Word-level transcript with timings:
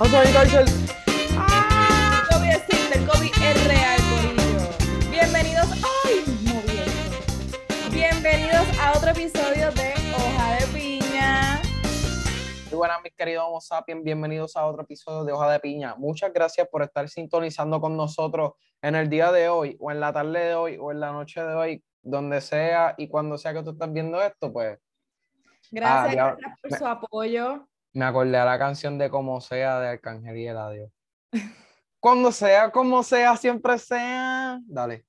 Vamos 0.00 0.14
a 0.14 0.24
evitar 0.24 0.46
el... 0.46 0.66
¡Ah! 1.36 2.22
El 2.22 2.34
COVID 2.34 2.50
existe, 2.50 2.98
el 2.98 3.06
COVID 3.06 3.30
es 3.42 3.68
real, 3.68 4.00
Corillo. 4.10 5.10
Bienvenidos, 5.10 5.66
¡ay! 6.04 6.24
Moviendo. 6.44 7.90
Bienvenidos 7.92 8.66
a 8.80 8.92
otro 8.96 9.10
episodio 9.10 9.70
de 9.72 9.92
Hoja 10.16 10.54
de 10.54 10.66
Piña. 10.72 11.60
Muy 12.70 12.78
buenas, 12.78 12.98
mis 13.04 13.12
queridos 13.14 13.44
Homo 13.46 13.60
sapiens. 13.60 14.02
Bienvenidos 14.02 14.56
a 14.56 14.64
otro 14.66 14.82
episodio 14.84 15.24
de 15.24 15.32
Hoja 15.32 15.52
de 15.52 15.60
Piña. 15.60 15.94
Muchas 15.98 16.32
gracias 16.32 16.66
por 16.68 16.82
estar 16.82 17.06
sintonizando 17.10 17.78
con 17.80 17.94
nosotros 17.96 18.52
en 18.80 18.94
el 18.94 19.10
día 19.10 19.30
de 19.30 19.50
hoy, 19.50 19.76
o 19.78 19.90
en 19.90 20.00
la 20.00 20.12
tarde 20.14 20.40
de 20.46 20.54
hoy, 20.54 20.78
o 20.80 20.90
en 20.90 21.00
la 21.00 21.12
noche 21.12 21.42
de 21.42 21.54
hoy, 21.54 21.84
donde 22.02 22.40
sea 22.40 22.94
y 22.96 23.06
cuando 23.08 23.36
sea 23.36 23.52
que 23.52 23.62
tú 23.62 23.70
estés 23.72 23.92
viendo 23.92 24.20
esto, 24.22 24.50
pues 24.50 24.78
Gracias, 25.72 26.12
Ah, 26.12 26.14
ya- 26.16 26.34
gracias 26.36 26.58
por 26.62 26.70
me- 26.72 26.78
su 26.78 26.86
apoyo. 26.86 27.66
Me 27.92 28.04
acordé 28.04 28.36
a 28.36 28.44
la 28.44 28.58
canción 28.58 28.98
de 28.98 29.10
Como 29.10 29.40
sea 29.40 29.80
de 29.80 29.88
Arcángel 29.88 30.36
y 30.36 30.46
Eladio. 30.46 30.90
Cuando 32.00 32.32
sea, 32.32 32.70
como 32.70 33.02
sea, 33.02 33.36
siempre 33.36 33.78
sea. 33.78 34.58
Dale. 34.66 35.04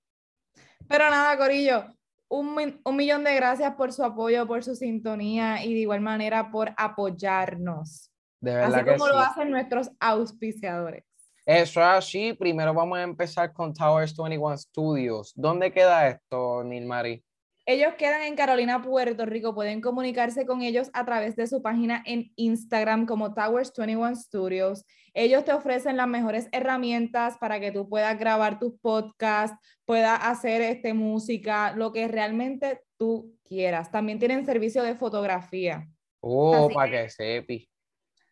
Pero 0.88 1.10
nada, 1.10 1.38
Corillo, 1.38 1.86
un, 2.30 2.82
un 2.84 2.96
millón 2.96 3.24
de 3.24 3.36
gracias 3.36 3.76
por 3.76 3.94
su 3.94 4.04
apoyo, 4.04 4.46
por 4.48 4.64
su 4.64 4.76
sintonía 4.76 5.64
y 5.64 5.74
de 5.74 5.80
igual 5.82 6.02
manera 6.02 6.52
por 6.52 6.74
apoyarnos. 6.76 8.12
De 8.42 8.56
verdad 8.56 8.76
Así 8.76 8.86
que 8.86 8.92
como 8.94 9.06
sí. 9.06 9.12
lo 9.12 9.20
hacen 9.20 9.52
nuestros 9.52 9.92
auspiciadores. 10.00 11.04
Eso 11.46 11.80
es 11.80 11.88
así. 11.88 12.34
Primero 12.34 12.74
vamos 12.74 12.98
a 12.98 13.04
empezar 13.04 13.54
con 13.54 13.74
Towers 13.74 14.16
21 14.16 14.58
Studios. 14.58 15.32
¿Dónde 15.36 15.72
queda 15.72 16.08
esto, 16.08 16.64
Nilmari? 16.64 17.24
Ellos 17.66 17.94
quedan 17.96 18.24
en 18.24 18.36
Carolina, 18.36 18.82
Puerto 18.82 19.26
Rico. 19.26 19.54
Pueden 19.54 19.82
comunicarse 19.82 20.46
con 20.46 20.62
ellos 20.64 20.90
a 20.94 21.06
través 21.06 21.36
de 21.36 21.46
su 21.46 21.62
página 21.62 22.02
en 22.06 22.32
Instagram 22.36 23.06
como 23.06 23.34
Towers 23.34 23.72
21 23.78 24.16
Studios. 24.16 24.84
Ellos 25.14 25.46
te 25.46 25.54
ofrecen 25.54 25.96
las 25.98 26.08
mejores 26.08 26.48
herramientas 26.52 27.38
para 27.38 27.60
que 27.60 27.72
tú 27.72 27.88
puedas 27.88 28.18
grabar 28.18 28.58
tus 28.60 28.74
podcasts, 28.80 29.58
puedas 29.86 30.20
hacer 30.24 30.62
este, 30.62 30.94
música, 30.94 31.74
lo 31.76 31.92
que 31.92 32.08
realmente 32.08 32.82
tú 32.98 33.38
quieras. 33.44 33.92
También 33.92 34.18
tienen 34.18 34.46
servicio 34.46 34.82
de 34.84 34.96
fotografía. 34.96 35.88
Oh, 36.22 36.70
para 36.74 36.90
que- 36.92 36.98
que 37.04 37.10
sepi. 37.10 37.68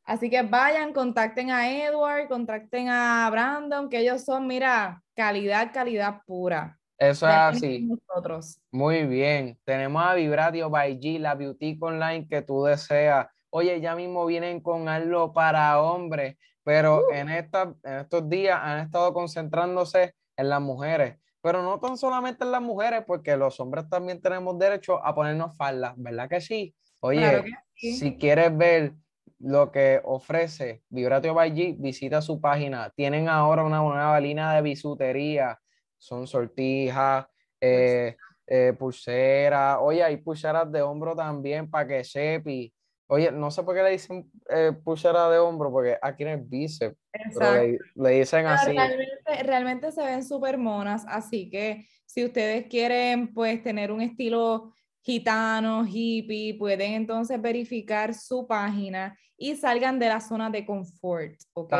Así 0.05 0.27
que 0.31 0.41
vayan, 0.41 0.91
contacten 0.91 1.51
a 1.51 1.69
Edward, 1.71 2.27
contacten 2.27 2.89
a 2.89 3.29
Brandon, 3.29 3.89
que 3.89 3.99
ellos 3.99 4.23
son, 4.25 4.47
mira, 4.47 5.03
calidad, 5.15 5.71
calidad 5.71 6.21
pura. 6.25 6.78
Eso 6.99 7.27
es 7.27 7.33
así. 7.33 7.87
Nosotros. 7.87 8.59
Muy 8.71 9.05
bien. 9.05 9.57
Tenemos 9.63 10.03
a 10.05 10.13
Vibratio 10.15 10.69
by 10.69 10.99
G, 10.99 11.17
la 11.19 11.33
boutique 11.35 11.81
online 11.81 12.27
que 12.27 12.41
tú 12.41 12.63
deseas. 12.65 13.27
Oye, 13.49 13.79
ya 13.79 13.95
mismo 13.95 14.25
vienen 14.25 14.59
con 14.59 14.89
algo 14.89 15.31
para 15.33 15.81
hombres, 15.81 16.37
pero 16.63 17.05
Uh. 17.07 17.13
en, 17.13 17.29
esta, 17.29 17.73
en 17.83 17.99
estos 17.99 18.29
días 18.29 18.59
han 18.61 18.79
estado 18.79 19.13
concentrándose 19.13 20.13
en 20.35 20.49
las 20.49 20.61
mujeres. 20.61 21.15
Pero 21.41 21.63
no 21.63 21.79
tan 21.79 21.97
solamente 21.97 22.43
en 22.43 22.51
las 22.51 22.61
mujeres, 22.61 23.03
porque 23.07 23.37
los 23.37 23.59
hombres 23.61 23.87
también 23.89 24.21
tenemos 24.21 24.59
derecho 24.59 25.03
a 25.03 25.15
ponernos 25.15 25.55
faldas, 25.55 25.93
¿verdad 25.95 26.27
que 26.29 26.41
sí? 26.41 26.75
Oye, 26.99 27.21
Claro 27.21 27.43
que 27.45 27.51
sí. 27.75 27.93
si 27.95 28.17
quieres 28.17 28.55
ver 28.57 28.91
lo 29.39 29.71
que 29.71 30.01
ofrece 30.03 30.83
Vibratio 30.89 31.33
by 31.33 31.53
G, 31.53 31.75
visita 31.79 32.21
su 32.21 32.41
página. 32.41 32.89
Tienen 32.93 33.29
ahora 33.29 33.63
una 33.63 33.77
nueva 33.79 34.19
línea 34.19 34.51
de 34.51 34.61
bisutería. 34.61 35.57
Son 35.99 36.25
sortijas, 36.25 37.27
eh, 37.61 38.15
eh, 38.47 38.73
pulseras. 38.77 39.77
Oye, 39.81 40.03
hay 40.03 40.17
pulseras 40.17 40.71
de 40.71 40.81
hombro 40.81 41.15
también 41.15 41.69
para 41.69 41.87
que 41.87 42.03
sepi. 42.03 42.73
Oye, 43.07 43.31
no 43.31 43.51
sé 43.51 43.63
por 43.63 43.75
qué 43.75 43.83
le 43.83 43.91
dicen 43.91 44.31
eh, 44.49 44.71
pulsera 44.83 45.29
de 45.29 45.39
hombro, 45.39 45.71
porque 45.71 45.97
aquí 46.01 46.23
en 46.23 46.29
el 46.29 46.41
bíceps, 46.41 46.95
pero 47.33 47.53
le, 47.55 47.79
le 47.95 48.09
dicen 48.11 48.45
Pero 48.45 48.49
así. 48.49 48.71
realmente, 48.71 49.43
realmente 49.43 49.91
se 49.91 50.03
ven 50.03 50.23
súper 50.23 50.57
monas, 50.57 51.05
así 51.07 51.49
que 51.49 51.87
si 52.05 52.23
ustedes 52.23 52.67
quieren 52.67 53.33
pues 53.33 53.61
tener 53.63 53.91
un 53.91 54.01
estilo 54.01 54.73
gitano, 55.01 55.85
hippie, 55.87 56.55
pueden 56.57 56.93
entonces 56.93 57.41
verificar 57.41 58.13
su 58.13 58.45
página 58.47 59.17
y 59.39 59.55
salgan 59.55 59.97
de 59.99 60.09
la 60.09 60.19
zona 60.19 60.49
de 60.49 60.65
confort, 60.65 61.35
¿ok? 61.53 61.73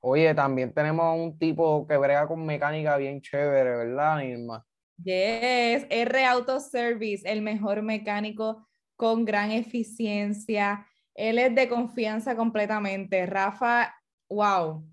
Oye, 0.00 0.34
también 0.34 0.72
tenemos 0.74 1.16
un 1.18 1.38
tipo 1.38 1.86
que 1.86 1.96
brega 1.96 2.26
con 2.26 2.44
mecánica 2.44 2.96
bien 2.96 3.20
chévere, 3.20 3.76
¿verdad, 3.76 4.18
Nilma? 4.18 4.64
Yes, 5.02 5.86
R 5.90 6.24
Auto 6.26 6.58
Service, 6.60 7.22
el 7.30 7.42
mejor 7.42 7.82
mecánico 7.82 8.66
con 8.96 9.24
gran 9.24 9.50
eficiencia. 9.52 10.86
Él 11.14 11.38
es 11.38 11.54
de 11.54 11.68
confianza 11.68 12.34
completamente. 12.36 13.24
Rafa, 13.26 13.94
wow, 14.28 14.84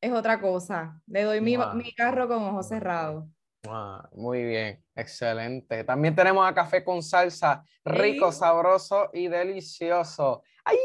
es 0.00 0.12
otra 0.12 0.40
cosa. 0.40 1.00
Le 1.06 1.22
doy 1.22 1.40
mi, 1.40 1.56
Wow. 1.56 1.74
mi 1.74 1.92
carro 1.94 2.26
con 2.26 2.42
ojos 2.42 2.68
cerrados. 2.68 3.26
Ah, 3.68 4.08
muy 4.14 4.42
bien, 4.44 4.82
excelente. 4.94 5.84
También 5.84 6.14
tenemos 6.14 6.48
a 6.48 6.54
café 6.54 6.82
con 6.82 7.02
salsa, 7.02 7.62
rico, 7.84 8.32
Sí. 8.32 8.38
sabroso 8.38 9.10
y 9.12 9.28
delicioso. 9.28 10.42
¡Ay! 10.64 10.76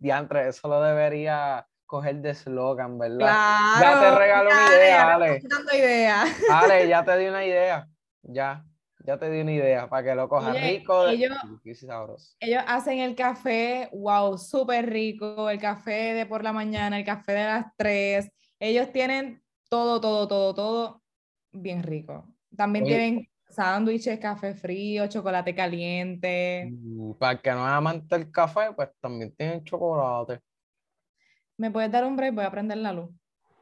Diantre, 0.00 0.48
eso 0.48 0.68
lo 0.68 0.80
debería 0.82 1.66
coger 1.86 2.16
de 2.16 2.34
slogan, 2.34 2.98
¿verdad? 2.98 3.16
Claro. 3.18 3.80
Ya 3.80 4.00
te 4.00 4.18
regalo 4.18 4.50
una 4.50 4.66
idea, 4.76 5.14
Ale. 5.14 5.42
idea. 5.74 6.24
Ale, 6.52 6.88
ya 6.88 7.04
te 7.04 7.16
di 7.18 7.26
una 7.26 7.44
idea. 7.44 7.88
Ya, 8.22 8.64
ya 9.06 9.18
te 9.18 9.30
di 9.30 9.40
una 9.40 9.52
idea 9.52 9.88
para 9.88 10.02
que 10.02 10.14
lo 10.14 10.28
cojas 10.28 10.54
Oye, 10.54 10.78
rico 10.78 11.04
de- 11.04 11.14
ellos- 11.14 11.38
sabroso. 11.80 12.36
Ellos 12.40 12.62
hacen 12.66 12.98
el 12.98 13.14
café, 13.14 13.88
wow, 13.92 14.36
súper 14.36 14.90
rico, 14.90 15.48
el 15.48 15.58
café 15.60 16.12
de 16.14 16.26
por 16.26 16.42
la 16.44 16.52
mañana, 16.52 16.98
el 16.98 17.04
café 17.06 17.32
de 17.32 17.44
las 17.44 17.66
3. 17.76 18.30
Ellos 18.60 18.92
tienen 18.92 19.42
todo, 19.70 20.00
todo, 20.00 20.28
todo, 20.28 20.54
todo 20.54 21.02
bien 21.52 21.82
rico. 21.82 22.26
También 22.56 22.84
Oye. 22.84 22.94
tienen 22.96 23.28
sándwiches, 23.48 24.18
café 24.18 24.54
frío, 24.54 25.06
chocolate 25.06 25.54
caliente. 25.54 26.70
Uh, 26.70 27.16
para 27.18 27.32
el 27.32 27.40
que 27.40 27.50
no 27.50 27.66
es 27.66 27.72
amante 27.72 28.16
del 28.16 28.30
café, 28.30 28.72
pues 28.74 28.90
también 29.00 29.34
tienen 29.34 29.64
chocolate. 29.64 30.40
¿Me 31.56 31.70
puedes 31.70 31.90
dar 31.90 32.04
un 32.04 32.16
break? 32.16 32.34
Voy 32.34 32.44
a 32.44 32.50
prender 32.50 32.78
la 32.78 32.92
luz. 32.92 33.10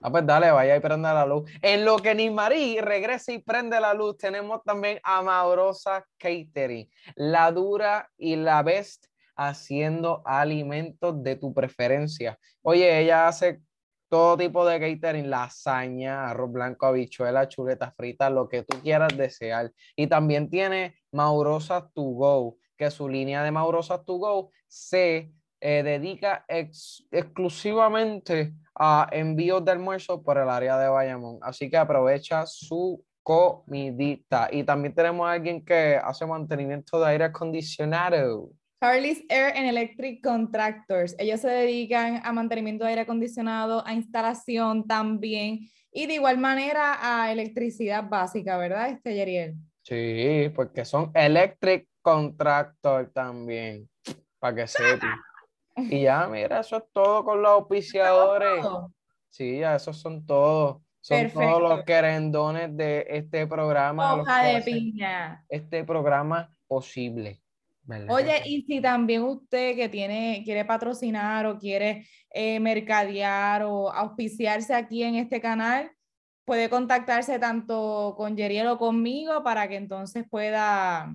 Ah, 0.03 0.11
pues 0.11 0.27
dale, 0.27 0.51
vaya 0.51 0.77
y 0.77 0.81
prende 0.81 1.09
la 1.09 1.25
luz. 1.25 1.51
En 1.63 1.85
lo 1.85 1.97
que 1.97 2.15
ni 2.15 2.31
Marí 2.31 2.79
regresa 2.81 3.33
y 3.33 3.39
prende 3.39 3.81
la 3.81 3.95
luz, 3.95 4.19
tenemos 4.19 4.63
también 4.63 5.01
a 5.03 5.23
Maurosa 5.23 6.05
Catering, 6.19 6.89
la 7.15 7.51
dura 7.51 8.11
y 8.19 8.37
la 8.37 8.63
best 8.63 9.07
haciendo 9.35 10.23
alimentos 10.25 11.23
de 11.23 11.37
tu 11.37 11.53
preferencia. 11.53 12.39
Oye, 12.63 13.01
ella 13.01 13.29
hace 13.29 13.61
todo 14.09 14.37
tipo 14.37 14.67
de 14.67 14.79
catering, 14.79 15.29
lasaña, 15.31 16.31
arroz 16.31 16.53
blanco, 16.53 16.87
habichuela, 16.87 17.49
chuleta 17.49 17.91
frita, 17.91 18.31
lo 18.31 18.49
que 18.49 18.63
tú 18.63 18.81
quieras 18.83 19.17
desear. 19.17 19.73
Y 19.97 20.07
también 20.07 20.49
tiene 20.49 20.97
Maurosa 21.13 21.91
To 21.95 22.03
Go, 22.03 22.57
que 22.77 22.91
su 22.91 23.09
línea 23.09 23.43
de 23.43 23.51
Maurosa 23.51 24.03
To 24.05 24.15
Go 24.15 24.51
se 24.69 25.33
eh, 25.61 25.83
dedica 25.83 26.45
ex- 26.49 27.07
exclusivamente 27.11 28.55
a 28.75 29.09
envíos 29.11 29.65
de 29.65 29.73
almuerzo 29.73 30.23
por 30.23 30.39
el 30.39 30.49
área 30.49 30.79
de 30.79 30.89
Bayamón. 30.89 31.39
Así 31.43 31.71
que 31.71 31.77
aprovecha 31.77 32.45
su 32.47 33.03
comidita. 33.23 34.49
Y 34.53 34.63
también 34.63 34.95
tenemos 34.95 35.27
a 35.27 35.33
alguien 35.33 35.65
que 35.65 35.97
hace 35.97 36.27
mantenimiento 36.27 37.01
de 37.01 37.07
aire 37.09 37.25
acondicionado. 37.25 38.51
Harley's 38.87 39.25
Air 39.29 39.53
and 39.57 39.67
Electric 39.67 40.23
Contractors. 40.23 41.17
Ellos 41.19 41.41
se 41.41 41.49
dedican 41.49 42.21
a 42.25 42.33
mantenimiento 42.33 42.85
de 42.85 42.91
aire 42.91 43.03
acondicionado, 43.03 43.85
a 43.85 43.93
instalación 43.93 44.87
también 44.87 45.69
y 45.91 46.07
de 46.07 46.15
igual 46.15 46.39
manera 46.39 46.99
a 47.01 47.33
electricidad 47.33 48.09
básica, 48.09 48.57
¿verdad, 48.57 48.91
este 48.91 49.15
Yeriel? 49.15 49.57
Sí, 49.83 50.53
porque 50.55 50.85
son 50.85 51.11
electric 51.15 51.89
contractor 52.01 53.11
también, 53.13 53.89
para 54.39 54.55
que 54.55 54.67
sepan. 54.67 55.11
Y 55.79 56.05
ya, 56.05 56.27
mira, 56.27 56.61
eso 56.61 56.79
es 56.79 56.85
todo 56.91 57.23
con 57.23 57.43
los 57.43 57.51
auspiciadores. 57.51 58.65
Sí, 59.29 59.59
ya 59.59 59.77
esos 59.77 59.99
son 59.99 60.25
todos. 60.25 60.81
Son 61.03 61.31
todos 61.31 61.61
los 61.61 61.85
querendones 61.85 62.75
de 62.75 63.07
este 63.11 63.47
programa. 63.47 64.15
Hoja 64.15 64.45
de 64.45 64.63
piña. 64.63 65.45
Este 65.51 65.85
programa 65.85 66.51
posible. 66.67 67.43
¿Verdad 67.87 68.07
que 68.07 68.13
Oye, 68.13 68.43
y 68.45 68.63
si 68.63 68.81
también 68.81 69.23
usted 69.23 69.75
que 69.77 69.89
tiene, 69.89 70.43
quiere 70.45 70.65
patrocinar 70.65 71.47
o 71.47 71.59
quiere 71.59 72.07
eh, 72.31 72.61
mercadear 72.61 73.63
o 73.65 73.91
auspiciarse 73.91 74.75
aquí 74.75 75.03
en 75.03 75.15
este 75.17 75.41
canal, 75.41 75.91
puede 76.45 76.69
contactarse 76.69 77.39
tanto 77.39 78.15
con 78.17 78.37
Yeriel 78.37 78.67
o 78.69 78.79
conmigo 78.79 79.43
para 79.43 79.69
que 79.69 79.77
entonces 79.77 80.25
pueda, 80.29 81.13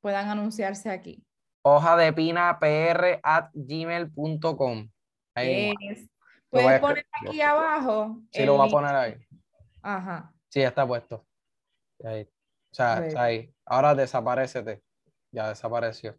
puedan 0.00 0.28
anunciarse 0.28 0.90
aquí. 0.90 1.24
hoja 1.62 1.96
de 1.96 2.12
pina 2.12 2.58
pr 2.58 3.20
at 3.22 3.50
gmail.com. 3.52 4.88
Ahí, 5.34 5.74
Yes. 5.80 6.08
Puedes 6.50 6.80
poner 6.80 7.06
aquí 7.12 7.40
abajo. 7.40 8.18
sí, 8.32 8.44
lo 8.44 8.56
voy 8.56 8.66
a 8.66 8.70
poner 8.70 8.94
ahí. 8.96 9.14
Ajá. 9.82 10.32
Sí, 10.48 10.60
ya 10.60 10.68
está 10.68 10.84
puesto. 10.86 11.24
Ahí. 12.02 12.22
O 12.22 12.74
sea, 12.74 12.96
Ready. 12.96 13.08
está 13.08 13.22
ahí. 13.22 13.54
Ahora 13.66 13.94
desaparecete. 13.94 14.82
Ya 15.32 15.48
desapareció. 15.48 16.16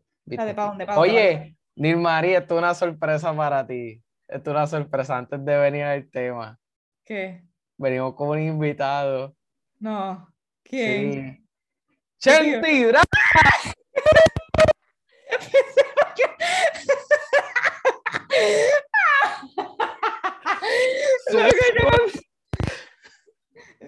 Oye, 0.96 1.58
Nilmarí, 1.76 2.34
esto 2.34 2.56
es 2.56 2.60
una 2.60 2.74
sorpresa 2.74 3.36
para 3.36 3.66
ti. 3.66 4.02
Esto 4.28 4.52
es 4.52 4.56
una 4.56 4.68
sorpresa 4.68 5.18
antes 5.18 5.44
de 5.44 5.58
venir 5.58 5.84
al 5.84 6.10
tema. 6.10 6.60
¿Qué? 7.04 7.44
Venimos 7.78 8.16
con 8.16 8.30
un 8.30 8.40
invitado. 8.40 9.36
No. 9.80 10.28
¿Quién? 10.64 11.38
Sí. 12.18 12.30
Chenti, 12.30 12.84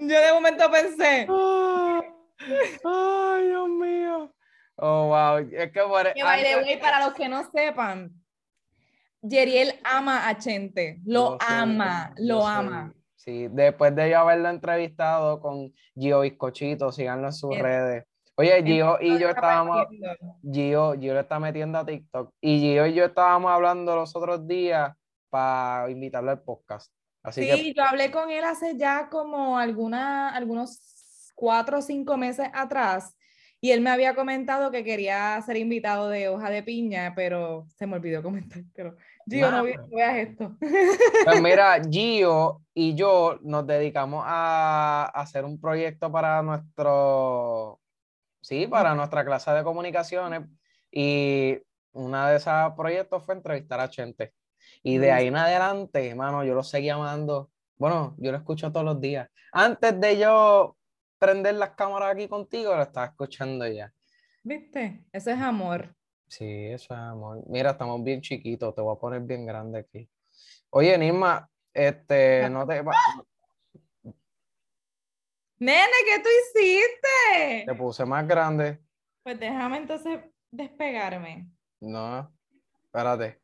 yo, 0.01 0.21
de 0.21 0.33
momento 0.33 0.71
pensé, 0.71 1.27
Ay, 2.83 3.47
Dios 3.47 3.69
mío. 3.69 4.32
Oh, 4.75 5.07
wow. 5.07 5.37
Es 5.37 5.71
que 5.71 5.81
por 5.81 6.13
que 6.13 6.23
by 6.23 6.43
the 6.43 6.55
way, 6.57 6.79
para 6.79 7.05
los 7.05 7.13
que 7.13 7.27
no 7.29 7.43
sepan, 7.51 8.11
Yeriel 9.21 9.79
ama 9.83 10.27
a 10.27 10.37
Chente, 10.37 10.99
lo 11.05 11.37
ama, 11.39 12.13
yo 12.17 12.25
lo 12.25 12.47
ama. 12.47 12.93
Sí, 13.15 13.47
después 13.49 13.95
de 13.95 14.09
yo 14.09 14.19
haberlo 14.19 14.49
entrevistado 14.49 15.39
con 15.39 15.73
Gio 15.95 16.21
Bizcochito, 16.21 16.91
síganlo 16.91 17.27
en 17.27 17.33
sus 17.33 17.51
Bien. 17.51 17.63
redes. 17.63 18.05
Oye, 18.35 18.63
Gio 18.63 18.97
y 18.99 19.17
yo 19.19 19.29
Está 19.29 19.39
estábamos. 19.39 19.87
Gio, 20.51 20.93
Gio 20.99 21.13
le 21.13 21.19
está 21.21 21.39
metiendo 21.39 21.77
a 21.77 21.85
TikTok 21.85 22.33
y 22.41 22.59
Gio 22.59 22.87
y 22.87 22.93
yo 22.95 23.05
estábamos 23.05 23.51
hablando 23.51 23.95
los 23.95 24.13
otros 24.15 24.45
días 24.45 24.91
para 25.29 25.89
invitarlo 25.89 26.31
al 26.31 26.41
podcast. 26.41 26.91
Así 27.21 27.47
que 27.47 27.55
Sí, 27.55 27.73
yo 27.73 27.83
hablé 27.83 28.11
con 28.11 28.29
él 28.29 28.43
hace 28.43 28.75
ya 28.75 29.07
como 29.09 29.57
alguna, 29.57 30.35
algunos 30.35 31.31
cuatro 31.35 31.77
o 31.77 31.81
cinco 31.81 32.17
meses 32.17 32.49
atrás 32.53 33.15
y 33.63 33.71
él 33.71 33.79
me 33.79 33.91
había 33.91 34.13
comentado 34.13 34.71
que 34.71 34.83
quería 34.83 35.41
ser 35.41 35.55
invitado 35.55 36.09
de 36.09 36.27
Hoja 36.27 36.49
de 36.49 36.63
Piña, 36.63 37.13
pero 37.15 37.65
se 37.69 37.87
me 37.87 37.95
olvidó 37.95 38.21
comentar. 38.21 38.61
Pero, 38.75 38.97
Gio, 39.25 39.49
Nada. 39.49 39.63
no 39.63 39.87
veas 39.87 40.17
esto. 40.17 40.57
Pues 40.59 41.41
mira, 41.41 41.81
Gio 41.89 42.61
y 42.73 42.93
yo 42.93 43.39
nos 43.41 43.65
dedicamos 43.65 44.25
a 44.27 45.09
hacer 45.15 45.45
un 45.45 45.61
proyecto 45.61 46.11
para 46.11 46.41
nuestro, 46.41 47.79
sí, 48.41 48.67
para 48.67 48.95
nuestra 48.95 49.23
clase 49.23 49.51
de 49.51 49.63
comunicaciones 49.63 50.41
y 50.91 51.57
una 51.93 52.31
de 52.31 52.35
esos 52.39 52.73
proyectos 52.75 53.23
fue 53.23 53.35
entrevistar 53.35 53.79
a 53.79 53.89
Chente. 53.89 54.33
Y 54.83 54.97
de 54.97 55.13
ahí 55.13 55.27
en 55.27 55.37
adelante, 55.37 56.13
mano, 56.15 56.43
yo 56.43 56.53
lo 56.53 56.63
seguí 56.63 56.89
amando. 56.89 57.49
Bueno, 57.77 58.13
yo 58.17 58.33
lo 58.33 58.39
escucho 58.39 58.73
todos 58.73 58.85
los 58.85 58.99
días. 58.99 59.29
Antes 59.53 59.97
de 60.01 60.17
yo 60.17 60.75
prender 61.23 61.55
las 61.55 61.71
cámaras 61.71 62.13
aquí 62.13 62.27
contigo, 62.27 62.75
lo 62.75 62.81
estaba 62.83 63.05
escuchando 63.07 63.65
ya. 63.65 63.93
¿Viste? 64.43 65.05
Eso 65.13 65.31
es 65.31 65.39
amor. 65.39 65.95
Sí, 66.27 66.65
eso 66.65 66.93
es 66.93 66.99
amor. 66.99 67.43
Mira, 67.47 67.71
estamos 67.71 68.03
bien 68.03 68.19
chiquitos, 68.19 68.75
te 68.75 68.81
voy 68.81 68.95
a 68.95 68.99
poner 68.99 69.21
bien 69.21 69.45
grande 69.45 69.79
aquí. 69.79 70.09
Oye, 70.69 70.97
Nisma, 70.97 71.49
este, 71.73 72.49
no 72.49 72.67
te, 72.67 72.83
Nene, 75.59 75.93
¿qué 76.05 76.21
tú 76.21 76.29
hiciste? 76.41 77.65
te 77.65 77.75
puse 77.75 78.03
más 78.05 78.27
grande. 78.27 78.79
Pues 79.23 79.39
déjame 79.39 79.77
entonces 79.77 80.19
despegarme. 80.51 81.49
No, 81.79 82.35
espérate. 82.83 83.42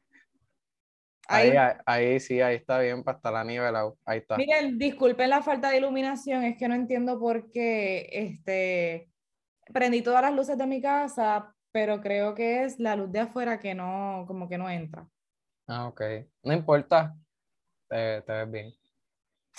Ahí. 1.30 1.54
Ahí, 1.86 2.20
sí, 2.20 2.42
ahí 2.42 2.56
está 2.56 2.80
bien 2.80 3.04
para 3.04 3.18
estar 3.18 3.46
nivelado. 3.46 3.98
Ahí 4.04 4.18
está. 4.18 4.36
Miren, 4.36 4.80
disculpen 4.80 5.30
la 5.30 5.44
falta 5.44 5.70
de 5.70 5.78
iluminación, 5.78 6.44
es 6.44 6.58
que 6.58 6.68
no 6.68 6.74
entiendo 6.74 7.20
por 7.20 7.52
qué 7.52 8.10
este, 8.12 9.12
prendí 9.72 10.02
todas 10.02 10.24
las 10.24 10.34
luces 10.34 10.58
de 10.58 10.66
mi 10.66 10.82
casa, 10.82 11.54
pero 11.72 12.02
creo 12.02 12.34
que 12.34 12.64
es 12.64 12.80
la 12.80 12.96
luz 12.96 13.12
de 13.12 13.20
afuera 13.20 13.60
que 13.60 13.76
no, 13.76 14.26
como 14.28 14.50
que 14.50 14.58
no 14.58 14.68
entra. 14.70 15.08
Ah, 15.68 15.88
ok. 15.88 16.02
No 16.44 16.54
importa. 16.54 17.16
Te, 17.88 18.24
te 18.24 18.34
ves 18.34 18.52
bien. 18.52 18.74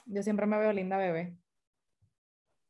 Yo 0.06 0.22
siempre 0.24 0.46
me 0.46 0.58
veo 0.58 0.72
linda, 0.72 0.96
bebé. 0.96 1.36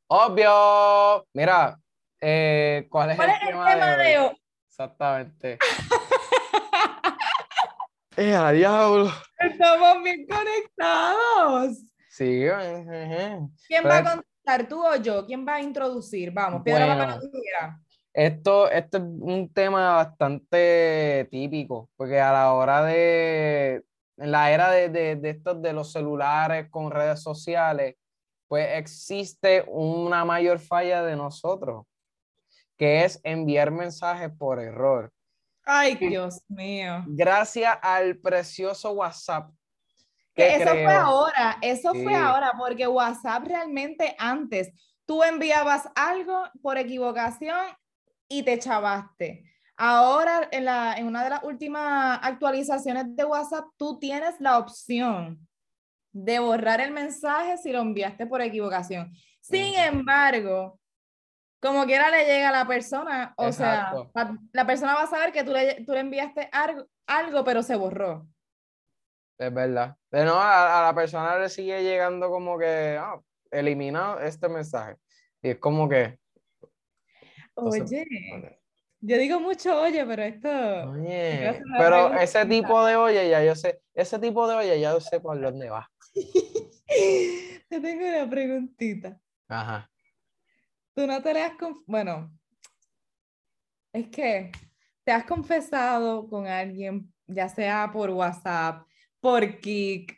Obvio. 0.09 1.27
Mira, 1.33 1.81
eh, 2.21 2.87
¿cuál 2.91 3.13
es 3.13 3.17
¿Cuál 3.17 3.31
el 3.31 3.35
es 3.37 3.43
el 3.43 3.49
tema 3.49 3.71
tema 3.71 3.97
de 3.97 4.19
hoy? 4.19 4.43
Exactamente. 4.67 5.59
¡Eh, 8.17 8.35
a 8.35 8.51
diablo! 8.51 9.11
Estamos 9.39 10.03
bien 10.03 10.27
conectados. 10.27 11.79
Sí. 12.09 12.45
¿Quién 13.69 13.85
va 13.87 13.99
a 13.99 14.05
contar, 14.05 14.69
tú 14.69 14.85
o 14.85 14.97
yo? 14.97 15.25
¿Quién 15.27 15.47
va 15.47 15.55
a 15.55 15.61
introducir? 15.63 16.33
Vamos, 16.33 16.63
piedra, 16.63 16.87
papel 16.89 17.07
Bueno. 17.07 17.17
o 17.17 17.31
tijera. 17.31 17.81
Esto, 18.13 18.69
esto 18.69 18.97
es 18.97 19.03
un 19.05 19.53
tema 19.53 19.95
bastante 19.95 21.29
típico, 21.31 21.89
porque 21.97 22.21
a 22.21 22.33
la 22.33 22.53
hora 22.53 22.83
de, 22.83 23.85
en 24.17 24.31
la 24.33 24.51
era 24.51 24.71
de, 24.73 24.89
de, 24.89 25.15
de 25.15 25.31
estos 25.31 25.63
de 25.63 25.73
los 25.73 25.93
celulares 25.93 26.69
con 26.69 26.91
redes 26.91 27.23
sociales, 27.23 27.95
pues 28.49 28.67
existe 28.77 29.65
una 29.69 30.25
mayor 30.25 30.59
falla 30.59 31.05
de 31.05 31.15
nosotros, 31.15 31.87
que 32.77 33.05
es 33.05 33.21
enviar 33.23 33.71
mensajes 33.71 34.31
por 34.37 34.59
error. 34.59 35.13
Ay, 35.73 35.95
Dios 35.95 36.43
mío. 36.49 37.05
Gracias 37.07 37.79
al 37.81 38.17
precioso 38.17 38.91
WhatsApp 38.91 39.53
Que 40.35 40.57
eso 40.57 40.71
fue 40.71 40.95
ahora, 40.95 41.59
eso 41.63 41.93
Sí. 41.95 42.03
fue 42.03 42.15
ahora, 42.15 42.53
porque 42.59 42.89
WhatsApp 42.89 43.45
realmente 43.47 44.17
antes, 44.19 44.73
tú 45.07 45.23
enviabas 45.23 45.89
algo 45.95 46.43
por 46.61 46.77
equivocación 46.77 47.57
y 48.29 48.43
te 48.43 48.59
chavaste. 48.59 49.45
Ahora, 49.77 50.49
en, 50.51 50.65
la, 50.65 50.95
en 50.97 51.07
una 51.07 51.23
de 51.23 51.31
las 51.31 51.45
últimas 51.45 52.19
actualizaciones 52.23 53.05
de 53.15 53.25
WhatsApp, 53.25 53.67
tú 53.77 53.99
tienes 53.99 54.41
la 54.41 54.59
opción 54.59 55.47
de 56.13 56.41
borrar 56.41 56.81
el 56.81 56.91
mensaje 56.91 57.57
si 57.59 57.71
lo 57.71 57.81
enviaste 57.81 58.27
por 58.27 58.41
equivocación. 58.41 59.13
Sin 59.41 59.75
embargo, 59.77 60.80
como 61.61 61.85
quiera 61.85 62.11
le 62.11 62.25
llega 62.25 62.49
a 62.49 62.53
la 62.53 62.67
persona, 62.67 63.35
o 63.37 63.47
Exacto. 63.47 64.11
sea, 64.15 64.35
la, 64.53 64.67
persona 64.67 64.95
va 64.95 65.03
a 65.03 65.07
saber 65.07 65.33
que 65.33 65.45
tú 65.45 65.53
le, 65.53 65.85
tú 65.85 65.93
le 65.93 66.01
enviaste 66.01 66.49
algo, 66.53 66.87
algo, 67.07 67.45
pero 67.45 67.63
se 67.63 67.77
borró. 67.77 68.27
Es 69.39 69.53
verdad. 69.53 69.97
De 70.11 70.25
no, 70.25 70.35
a, 70.35 70.81
a 70.81 70.87
la 70.87 70.95
persona 70.95 71.39
le 71.39 71.49
sigue 71.49 71.83
llegando 71.83 72.31
como 72.31 72.59
que, 72.59 72.99
ah, 72.99 73.21
elimina 73.51 74.17
este 74.23 74.49
mensaje. 74.49 74.97
Y 75.43 75.51
es 75.51 75.59
como 75.59 75.89
que, 75.89 76.19
Entonces, 77.57 77.83
Oye, 77.83 78.61
yo 79.01 79.17
digo 79.17 79.41
mucho 79.41 79.81
oye, 79.81 80.05
pero 80.05 80.23
esto... 80.23 80.49
Oye, 80.91 81.63
pero 81.79 82.15
ese 82.15 82.45
tipo 82.47 82.85
de 82.85 82.97
oye, 82.97 83.31
ya 83.31 83.43
yo 83.43 83.55
sé, 83.55 83.81
ese 83.95 84.19
tipo 84.19 84.47
de 84.47 84.57
oye, 84.57 84.81
ya 84.81 84.93
yo 84.93 85.01
sé 85.01 85.21
por 85.21 85.41
dónde 85.41 85.71
va. 85.71 85.91
Te 87.69 87.81
tengo 87.81 88.07
una 88.07 88.29
preguntita. 88.29 89.19
Ajá. 89.49 89.90
Tú 91.01 91.07
no 91.07 91.23
te 91.23 91.33
le 91.33 91.43
has... 91.43 91.53
Bueno, 91.87 92.31
es 93.91 94.09
que 94.09 94.53
te 95.03 95.13
has 95.13 95.25
confesado 95.25 96.29
con 96.29 96.47
alguien, 96.47 97.11
ya 97.27 97.49
sea 97.49 97.91
por 97.91 98.11
WhatsApp, 98.11 98.87
por 99.19 99.61
Kik, 99.61 100.15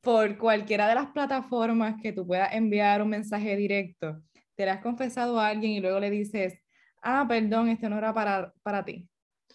por 0.00 0.38
cualquiera 0.38 0.88
de 0.88 0.94
las 0.94 1.08
plataformas 1.08 1.96
que 2.02 2.14
tú 2.14 2.26
puedas 2.26 2.50
enviar 2.54 3.02
un 3.02 3.10
mensaje 3.10 3.56
directo. 3.56 4.22
Te 4.54 4.64
le 4.64 4.70
has 4.70 4.80
confesado 4.80 5.38
a 5.38 5.48
alguien 5.48 5.72
y 5.72 5.80
luego 5.80 6.00
le 6.00 6.08
dices, 6.08 6.58
ah, 7.02 7.26
perdón, 7.28 7.68
este 7.68 7.90
no 7.90 7.98
era 7.98 8.14
para, 8.14 8.54
para 8.62 8.82
ti. 8.82 9.06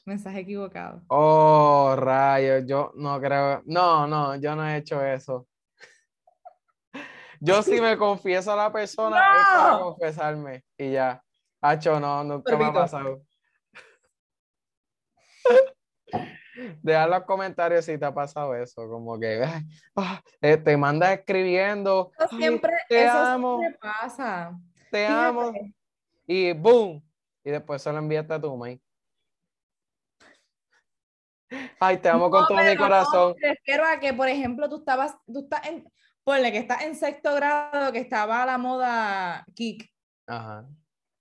Mensaje 0.05 0.41
equivocado. 0.41 1.01
Oh, 1.07 1.95
rayos, 1.97 2.65
yo 2.67 2.91
no 2.95 3.19
creo, 3.19 3.63
no, 3.65 4.05
no, 4.05 4.35
yo 4.35 4.55
no 4.55 4.63
he 4.69 4.77
hecho 4.77 5.03
eso. 5.03 5.47
Yo 7.39 7.61
sí 7.63 7.79
me 7.81 7.97
confieso 7.97 8.51
a 8.51 8.55
la 8.55 8.71
persona 8.71 9.19
es 9.19 9.45
para 9.47 9.71
¡No! 9.71 9.79
confesarme 9.79 10.63
y 10.77 10.91
ya. 10.91 11.21
Hacho, 11.61 11.99
no, 11.99 12.23
nunca 12.23 12.57
me 12.57 12.65
ha 12.65 12.73
pasado. 12.73 13.21
Deja 16.81 17.03
en 17.03 17.09
los 17.11 17.23
comentarios 17.23 17.85
si 17.85 17.97
te 17.97 18.05
ha 18.05 18.13
pasado 18.13 18.55
eso, 18.55 18.87
como 18.89 19.19
que 19.19 19.43
ay, 19.43 19.63
ah, 19.95 20.21
te 20.41 20.75
mandas 20.77 21.11
escribiendo, 21.19 22.11
Eso 22.17 22.27
"Ay, 22.31 22.37
siempre, 22.39 22.73
te 22.89 23.05
eso 23.05 23.17
amo, 23.17 23.59
siempre 23.59 23.79
pasa. 23.79 24.59
te 24.89 25.05
Fíjate. 25.05 25.27
amo, 25.27 25.51
y 26.25 26.53
boom, 26.53 27.03
y 27.43 27.51
después 27.51 27.81
se 27.81 27.91
lo 27.91 27.99
enviaste 27.99 28.33
a 28.33 28.41
tu 28.41 28.55
mail. 28.57 28.81
Ay, 31.79 31.97
te 31.97 32.09
amo 32.09 32.29
con 32.31 32.41
No, 32.41 32.47
todo 32.47 32.57
mi 32.57 32.63
pero 32.63 32.77
no, 32.79 32.83
corazón. 32.85 33.35
me 33.39 33.49
refiero 33.49 33.85
a 33.85 33.99
que, 33.99 34.13
por 34.13 34.27
ejemplo, 34.27 34.67
tú 34.67 34.77
estabas, 34.77 35.15
tú 35.31 35.39
estás 35.41 35.67
en, 35.67 35.87
ponle 36.27 36.51
que 36.51 36.57
estás 36.57 36.81
en 36.81 36.93
sexto 36.93 37.33
grado, 37.35 37.93
que 37.93 37.99
estaba 37.99 38.45
la 38.45 38.57
moda 38.57 39.45
kick. 39.55 39.89
Ajá. 40.27 40.67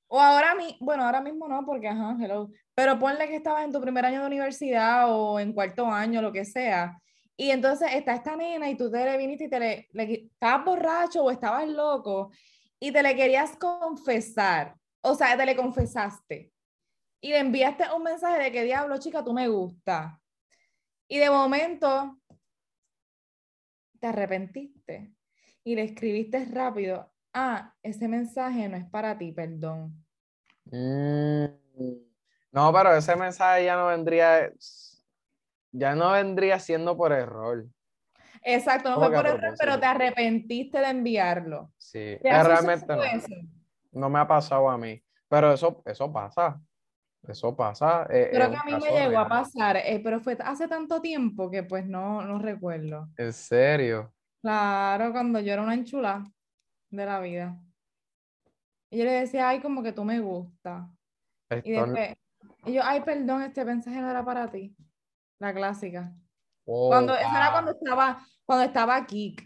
O 0.08 0.20
ahora 0.20 0.56
mismo, 0.56 0.78
bueno, 0.80 1.04
ahora 1.04 1.20
mismo 1.20 1.46
no, 1.46 1.64
porque 1.64 1.86
ajá, 1.86 2.16
hello. 2.20 2.50
Pero 2.74 2.98
ponle 2.98 3.28
que 3.28 3.36
estabas 3.36 3.64
en 3.64 3.70
tu 3.70 3.80
primer 3.80 4.04
año 4.04 4.22
de 4.22 4.26
universidad 4.26 5.14
o 5.14 5.38
en 5.38 5.52
cuarto 5.52 5.86
año, 5.86 6.20
lo 6.20 6.32
que 6.32 6.44
sea. 6.44 7.00
Y 7.36 7.50
entonces 7.50 7.94
está 7.94 8.14
esta 8.14 8.34
nena 8.34 8.68
y 8.68 8.76
tú 8.76 8.90
te 8.90 9.04
le 9.04 9.16
viniste 9.16 9.44
y 9.44 9.48
te 9.48 9.60
le, 9.60 9.88
le 9.92 10.28
estabas 10.32 10.64
borracho 10.64 11.22
o 11.22 11.30
estabas 11.30 11.68
loco 11.68 12.32
y 12.80 12.90
te 12.90 13.00
le 13.00 13.14
querías 13.14 13.56
confesar. 13.56 14.74
O 15.02 15.14
sea, 15.14 15.36
te 15.36 15.46
le 15.46 15.54
confesaste. 15.54 16.50
Y 17.20 17.28
le 17.28 17.38
enviaste 17.38 17.84
un 17.94 18.02
mensaje 18.02 18.42
de 18.42 18.50
que 18.50 18.64
diablo, 18.64 18.98
chica, 18.98 19.22
tú 19.22 19.32
me 19.32 19.46
gusta. 19.46 20.20
Y 21.08 21.18
de 21.18 21.30
momento 21.30 22.18
te 24.00 24.06
arrepentiste 24.06 25.12
y 25.64 25.74
le 25.74 25.82
escribiste 25.82 26.44
rápido, 26.46 27.12
ah, 27.32 27.74
ese 27.82 28.08
mensaje 28.08 28.68
no 28.68 28.76
es 28.76 28.86
para 28.86 29.18
ti, 29.18 29.32
perdón. 29.32 30.04
Mm, 30.66 31.44
no, 32.52 32.72
pero 32.72 32.94
ese 32.96 33.16
mensaje 33.16 33.64
ya 33.64 33.76
no 33.76 33.88
vendría, 33.88 34.52
ya 35.72 35.94
no 35.94 36.12
vendría 36.12 36.58
siendo 36.58 36.96
por 36.96 37.12
error. 37.12 37.66
Exacto, 38.42 38.90
no 38.90 38.96
fue 38.96 39.12
por 39.12 39.26
error, 39.26 39.54
pero 39.58 39.80
te 39.80 39.86
arrepentiste 39.86 40.78
de 40.78 40.88
enviarlo. 40.88 41.72
Sí, 41.76 42.18
realmente 42.22 42.86
no. 42.96 43.02
No 43.92 44.10
me 44.10 44.18
ha 44.18 44.26
pasado 44.26 44.68
a 44.68 44.76
mí, 44.76 45.02
pero 45.28 45.52
eso, 45.52 45.82
eso 45.86 46.12
pasa. 46.12 46.60
Eso 47.28 47.56
pasa. 47.56 48.06
Eh, 48.10 48.30
Creo 48.32 48.50
que 48.50 48.56
a 48.56 48.64
mí 48.64 48.72
me 48.72 48.90
llegó 48.90 49.18
a 49.18 49.28
pasar, 49.28 49.76
eh, 49.76 50.00
pero 50.02 50.20
fue 50.20 50.36
hace 50.40 50.68
tanto 50.68 51.00
tiempo 51.00 51.50
que 51.50 51.62
pues 51.62 51.86
no, 51.86 52.22
no 52.22 52.38
recuerdo. 52.38 53.08
¿En 53.16 53.32
serio? 53.32 54.12
Claro, 54.42 55.12
cuando 55.12 55.40
yo 55.40 55.52
era 55.52 55.62
una 55.62 55.74
enchula 55.74 56.24
de 56.90 57.06
la 57.06 57.20
vida. 57.20 57.58
Y 58.90 58.98
yo 58.98 59.04
le 59.04 59.12
decía, 59.12 59.48
ay, 59.48 59.60
como 59.60 59.82
que 59.82 59.92
tú 59.92 60.04
me 60.04 60.20
gusta. 60.20 60.88
Y 61.64 61.72
después, 61.72 62.16
y 62.64 62.72
yo, 62.72 62.82
ay, 62.84 63.00
perdón, 63.02 63.42
este 63.42 63.64
mensaje 63.64 64.00
no 64.00 64.10
era 64.10 64.24
para 64.24 64.50
ti. 64.50 64.76
La 65.38 65.52
clásica. 65.52 66.12
Oh, 66.64 66.88
cuando, 66.88 67.14
Eso 67.14 67.28
era 67.28 67.52
cuando 67.52 67.72
estaba, 67.72 68.26
cuando 68.44 68.64
estaba 68.64 69.04
Kik. 69.04 69.42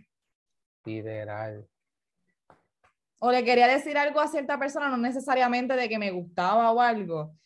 Literal. 0.85 1.67
O 3.21 3.31
le 3.31 3.45
quería 3.45 3.67
decir 3.69 3.99
algo 3.99 4.21
a 4.21 4.29
cierta 4.29 4.59
persona, 4.59 4.89
no 4.89 4.97
necesariamente 4.97 5.77
de 5.77 5.89
que 5.89 5.99
me 5.99 6.11
gustaba 6.11 6.71
o 6.73 6.81
algo. 6.81 7.37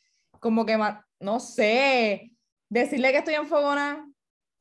Como 0.44 0.66
que, 0.66 0.78
no 1.20 1.40
sé, 1.40 2.30
decirle 2.68 3.12
que 3.12 3.16
estoy 3.16 3.32
en 3.32 3.46
Fogona, 3.46 4.06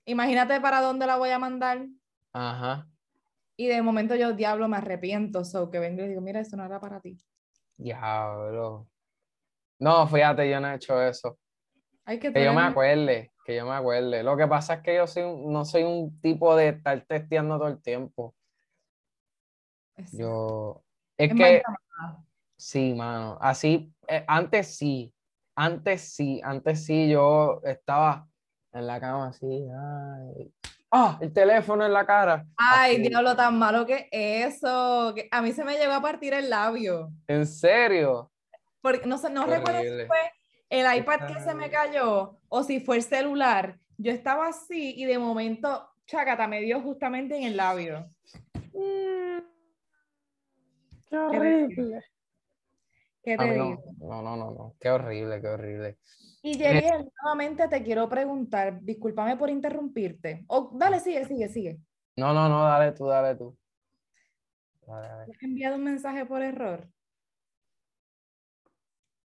imagínate 0.06 0.62
para 0.62 0.80
dónde 0.80 1.06
la 1.06 1.18
voy 1.18 1.32
a 1.32 1.40
mandar. 1.40 1.86
Ajá. 2.32 2.88
Y 3.58 3.68
de 3.68 3.82
momento 3.82 4.16
yo, 4.16 4.32
diablo, 4.32 4.70
me 4.70 4.78
arrepiento, 4.78 5.44
so 5.44 5.70
que 5.70 5.80
vengo 5.80 6.02
y 6.02 6.08
digo, 6.08 6.22
mira, 6.22 6.40
eso 6.40 6.56
no 6.56 6.64
era 6.64 6.80
para 6.80 7.02
ti. 7.02 7.18
Diablo. 7.76 8.88
No, 9.78 10.08
fíjate, 10.08 10.50
yo 10.50 10.62
no 10.62 10.70
he 10.70 10.76
hecho 10.76 11.04
eso. 11.04 11.38
Hay 12.06 12.18
que, 12.18 12.32
que 12.32 12.46
yo 12.46 12.54
me 12.54 12.62
acuerde, 12.62 13.34
que 13.44 13.58
yo 13.58 13.66
me 13.66 13.76
acuerde. 13.76 14.24
Lo 14.24 14.38
que 14.38 14.48
pasa 14.48 14.76
es 14.76 14.84
que 14.84 14.96
yo 14.96 15.06
soy, 15.06 15.24
no 15.24 15.66
soy 15.66 15.84
un 15.84 16.18
tipo 16.22 16.56
de 16.56 16.70
estar 16.70 17.02
testeando 17.02 17.58
todo 17.58 17.68
el 17.68 17.82
tiempo. 17.82 18.34
Yo, 20.14 20.82
es, 21.18 21.34
que, 21.34 21.62
sí, 22.56 22.94
mano, 22.94 23.38
así, 23.42 23.94
eh, 24.08 24.24
antes 24.30 24.78
sí, 24.78 25.14
antes 25.56 26.14
sí, 26.14 26.42
antes 26.44 26.86
sí, 26.86 27.10
yo 27.10 27.62
estaba 27.64 28.28
en 28.72 28.88
la 28.88 29.00
cama 29.00 29.28
así, 29.28 29.68
ay, 29.72 30.52
¡Ah! 30.96 31.18
El 31.20 31.34
teléfono 31.34 31.84
en 31.84 31.92
la 31.92 32.06
cara. 32.06 32.46
Ay, 32.56 33.00
diablo, 33.02 33.36
tan 33.36 33.58
malo 33.58 33.84
que 33.84 34.08
eso. 34.12 35.12
Que 35.16 35.28
a 35.32 35.42
mí 35.42 35.52
se 35.52 35.64
me 35.64 35.76
llegó 35.76 35.94
a 35.94 36.02
partir 36.04 36.36
el 36.36 36.52
labio. 36.52 37.12
¿En 37.26 37.48
serio? 37.48 38.32
Porque 38.80 39.08
no 39.08 39.18
sé, 39.18 39.32
no 39.32 39.48
recuerdo 39.48 39.82
si 39.82 40.06
fue 40.06 40.20
el 40.70 40.98
iPad 40.98 41.26
que 41.26 41.40
se 41.40 41.56
me 41.56 41.72
cayó 41.72 42.38
o 42.48 42.64
si 42.64 42.80
fue 42.80 42.98
el 42.98 43.02
celular. 43.02 43.80
Yo 43.98 44.12
estaba 44.12 44.50
así 44.50 44.94
y 44.96 45.06
de 45.06 45.18
momento, 45.18 45.90
chacata, 46.06 46.48
me 46.48 46.62
dio 46.62 46.80
justamente 46.80 47.36
en 47.38 47.44
el 47.46 47.58
labio. 47.58 48.08
Mm. 48.74 49.40
Qué 51.10 51.18
horrible. 51.18 52.06
¿Qué 53.24 53.38
te 53.38 53.54
digo? 53.54 53.82
No, 54.00 54.22
no, 54.22 54.36
no, 54.36 54.52
no, 54.52 54.76
Qué 54.80 54.90
horrible, 54.90 55.40
qué 55.40 55.48
horrible. 55.48 55.98
Y 56.42 56.58
Yeriel, 56.58 57.10
nuevamente 57.22 57.70
te 57.70 57.82
quiero 57.82 58.10
preguntar, 58.10 58.82
discúlpame 58.82 59.38
por 59.38 59.50
interrumpirte. 59.50 60.44
O, 60.48 60.72
dale, 60.74 61.00
sigue, 61.00 61.26
sigue, 61.26 61.48
sigue. 61.48 61.80
No, 62.18 62.34
no, 62.34 62.50
no, 62.50 62.64
dale 62.64 62.92
tú, 62.92 63.08
dale 63.08 63.36
tú. 63.36 63.58
¿Has 64.86 65.42
enviado 65.42 65.78
un 65.78 65.86
mensaje 65.86 66.26
por 66.26 66.42
error? 66.42 66.90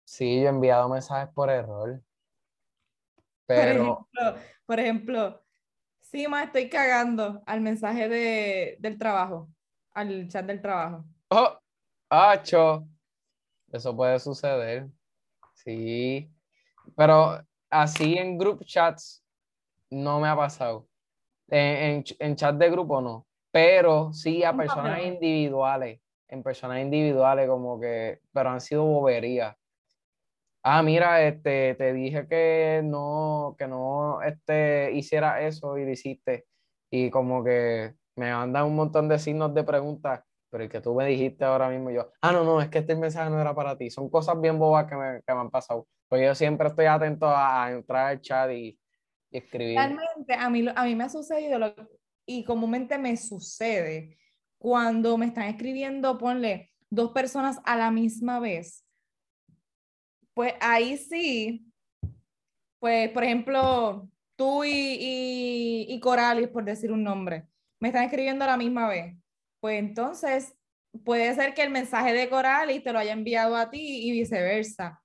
Sí, 0.05 0.41
yo 0.41 0.47
he 0.47 0.49
enviado 0.49 0.89
mensajes 0.89 1.35
por 1.35 1.51
error. 1.51 2.01
Pero... 3.47 4.09
Por 4.65 4.79
ejemplo, 4.79 5.43
sí, 6.01 6.29
más 6.29 6.47
estoy 6.47 6.69
cagando 6.69 7.43
al 7.47 7.61
mensaje 7.63 8.09
de, 8.09 8.77
del 8.79 8.97
trabajo, 8.97 9.49
al 9.93 10.29
chat 10.29 10.47
del 10.47 10.63
trabajo. 10.63 11.05
Oh, 11.31 11.59
acho. 12.11 12.87
Eso 13.73 13.95
puede 13.95 14.19
suceder. 14.19 14.89
Sí. 15.55 16.31
Pero 16.97 17.41
así 17.71 18.17
en 18.17 18.39
group 18.39 18.65
chats 18.65 19.25
no 19.91 20.21
me 20.21 20.29
ha 20.29 20.37
pasado. 20.37 20.89
En, 21.49 22.05
en, 22.19 22.37
chat 22.37 22.57
de 22.57 22.71
grupo 22.71 23.01
no. 23.01 23.27
Pero 23.51 24.13
sí 24.13 24.45
a 24.45 24.53
personas 24.55 25.03
individuales. 25.03 26.01
En 26.29 26.43
personas 26.43 26.81
individuales, 26.81 27.49
como 27.49 27.81
que. 27.81 28.21
Pero 28.33 28.51
han 28.51 28.61
sido 28.61 28.85
boberías. 28.85 29.57
Ah, 30.63 30.83
mira, 30.83 31.23
este, 31.23 31.75
te 31.77 31.93
dije 31.93 32.27
que 32.29 32.83
no, 32.85 33.55
que 33.59 33.67
no 33.67 34.21
este, 34.23 34.93
hiciera 34.93 35.41
eso 35.43 35.79
y 35.79 35.85
lo 35.85 35.91
hiciste. 35.93 36.47
Y 36.91 37.11
como 37.11 37.45
que 37.45 37.95
me 38.17 38.33
mandan 38.33 38.65
un 38.67 38.77
montón 38.77 39.09
de 39.09 39.19
signos 39.19 39.55
de 39.55 39.65
preguntas 39.65 40.28
pero 40.51 40.65
el 40.65 40.71
que 40.71 40.81
tú 40.81 40.95
me 40.95 41.07
dijiste 41.07 41.45
ahora 41.45 41.69
mismo, 41.69 41.91
yo, 41.91 42.11
ah, 42.23 42.33
no, 42.33 42.45
no, 42.45 42.61
es 42.61 42.69
que 42.69 42.79
este 42.79 42.97
mensaje 42.97 43.31
no 43.31 43.41
era 43.41 43.55
para 43.55 43.77
ti. 43.77 43.91
Son 43.91 44.09
cosas 44.09 44.41
bien 44.41 44.59
bobas 44.59 44.87
que 44.87 44.97
me, 44.97 45.23
que 45.27 45.35
me 45.35 45.41
han 45.41 45.51
pasado. 45.51 45.87
Pues 46.09 46.25
yo 46.25 46.35
siempre 46.35 46.69
estoy 46.69 46.87
atento 46.87 47.27
a, 47.29 47.71
entrar 47.71 48.07
al 48.07 48.21
chat 48.21 48.51
y, 48.53 48.79
escribir. 49.31 49.77
Realmente, 49.77 50.35
a 50.35 50.49
mí, 50.49 50.65
a 50.75 50.85
mí 50.85 50.95
me 50.95 51.05
ha 51.05 51.09
sucedido, 51.11 51.59
lo, 51.59 51.75
y 52.25 52.45
comúnmente 52.45 52.97
me 52.97 53.15
sucede, 53.17 54.17
cuando 54.59 55.19
me 55.19 55.27
están 55.27 55.45
escribiendo, 55.45 56.17
ponle 56.17 56.73
dos 56.89 57.13
personas 57.13 57.61
a 57.65 57.77
la 57.77 57.91
misma 57.91 58.41
vez, 58.41 58.87
pues 60.33 60.55
ahí 60.61 60.97
sí, 60.97 61.71
pues 62.79 63.11
por 63.11 63.23
ejemplo, 63.23 64.09
tú 64.35 64.65
y, 64.65 64.71
y, 64.71 65.87
y 65.91 66.01
Coralis, 66.01 66.49
por 66.49 66.65
decir 66.65 66.91
un 66.91 67.05
nombre, 67.05 67.47
me 67.81 67.89
están 67.89 68.05
escribiendo 68.05 68.45
a 68.45 68.49
la 68.49 68.57
misma 68.57 68.89
vez 68.89 69.15
pues 69.61 69.79
entonces 69.79 70.55
puede 71.05 71.35
ser 71.35 71.55
que 71.55 71.63
el 71.63 71.71
mensaje 71.71 72.13
de 72.13 72.29
coral 72.29 72.71
y 72.71 72.81
te 72.81 72.93
lo 72.93 72.99
haya 72.99 73.13
enviado 73.13 73.57
a 73.57 73.71
ti 73.71 74.09
y 74.09 74.13
viceversa. 74.13 75.03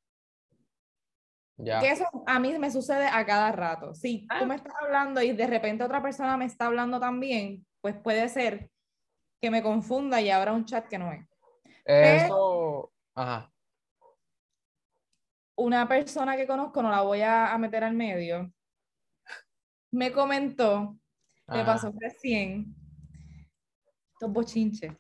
Ya. 1.57 1.79
Que 1.79 1.91
eso 1.91 2.05
a 2.25 2.39
mí 2.39 2.57
me 2.57 2.71
sucede 2.71 3.05
a 3.05 3.25
cada 3.25 3.51
rato. 3.51 3.93
Si 3.93 4.27
tú 4.27 4.35
ah. 4.41 4.45
me 4.45 4.55
estás 4.55 4.73
hablando 4.81 5.21
y 5.21 5.33
de 5.33 5.47
repente 5.47 5.83
otra 5.83 6.01
persona 6.01 6.35
me 6.35 6.45
está 6.45 6.65
hablando 6.65 6.99
también, 6.99 7.65
pues 7.81 7.95
puede 7.95 8.27
ser 8.29 8.69
que 9.41 9.51
me 9.51 9.61
confunda 9.61 10.21
y 10.21 10.29
abra 10.29 10.53
un 10.53 10.65
chat 10.65 10.87
que 10.87 10.97
no 10.97 11.11
es. 11.11 11.27
Eso, 11.85 12.91
ajá. 13.13 13.51
Una 15.55 15.87
persona 15.87 16.35
que 16.35 16.47
conozco, 16.47 16.81
no 16.81 16.89
la 16.89 17.01
voy 17.01 17.21
a, 17.21 17.55
meter 17.59 17.83
al 17.83 17.93
medio, 17.93 18.51
me 19.91 20.11
comentó, 20.11 20.97
le 21.47 21.63
pasó 21.63 21.93
recién, 21.99 22.73
bochinche. 24.31 24.95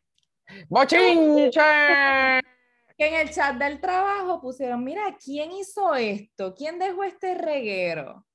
¡Bochinche! 0.67 1.61
Que 2.97 3.07
en 3.07 3.13
el 3.15 3.29
chat 3.31 3.57
del 3.57 3.79
trabajo 3.79 4.41
pusieron, 4.41 4.83
mira, 4.83 5.17
¿quién 5.23 5.51
hizo 5.51 5.95
esto? 5.95 6.53
¿Quién 6.53 6.77
dejó 6.79 7.03
este 7.03 7.35
reguero? 7.35 8.25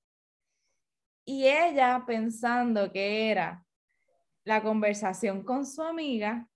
Y 1.24 1.46
ella 1.46 2.04
pensando 2.06 2.90
que 2.90 3.30
era 3.30 3.64
la 4.44 4.62
conversación 4.62 5.44
con 5.44 5.66
su 5.66 5.82
amiga, 5.82 6.48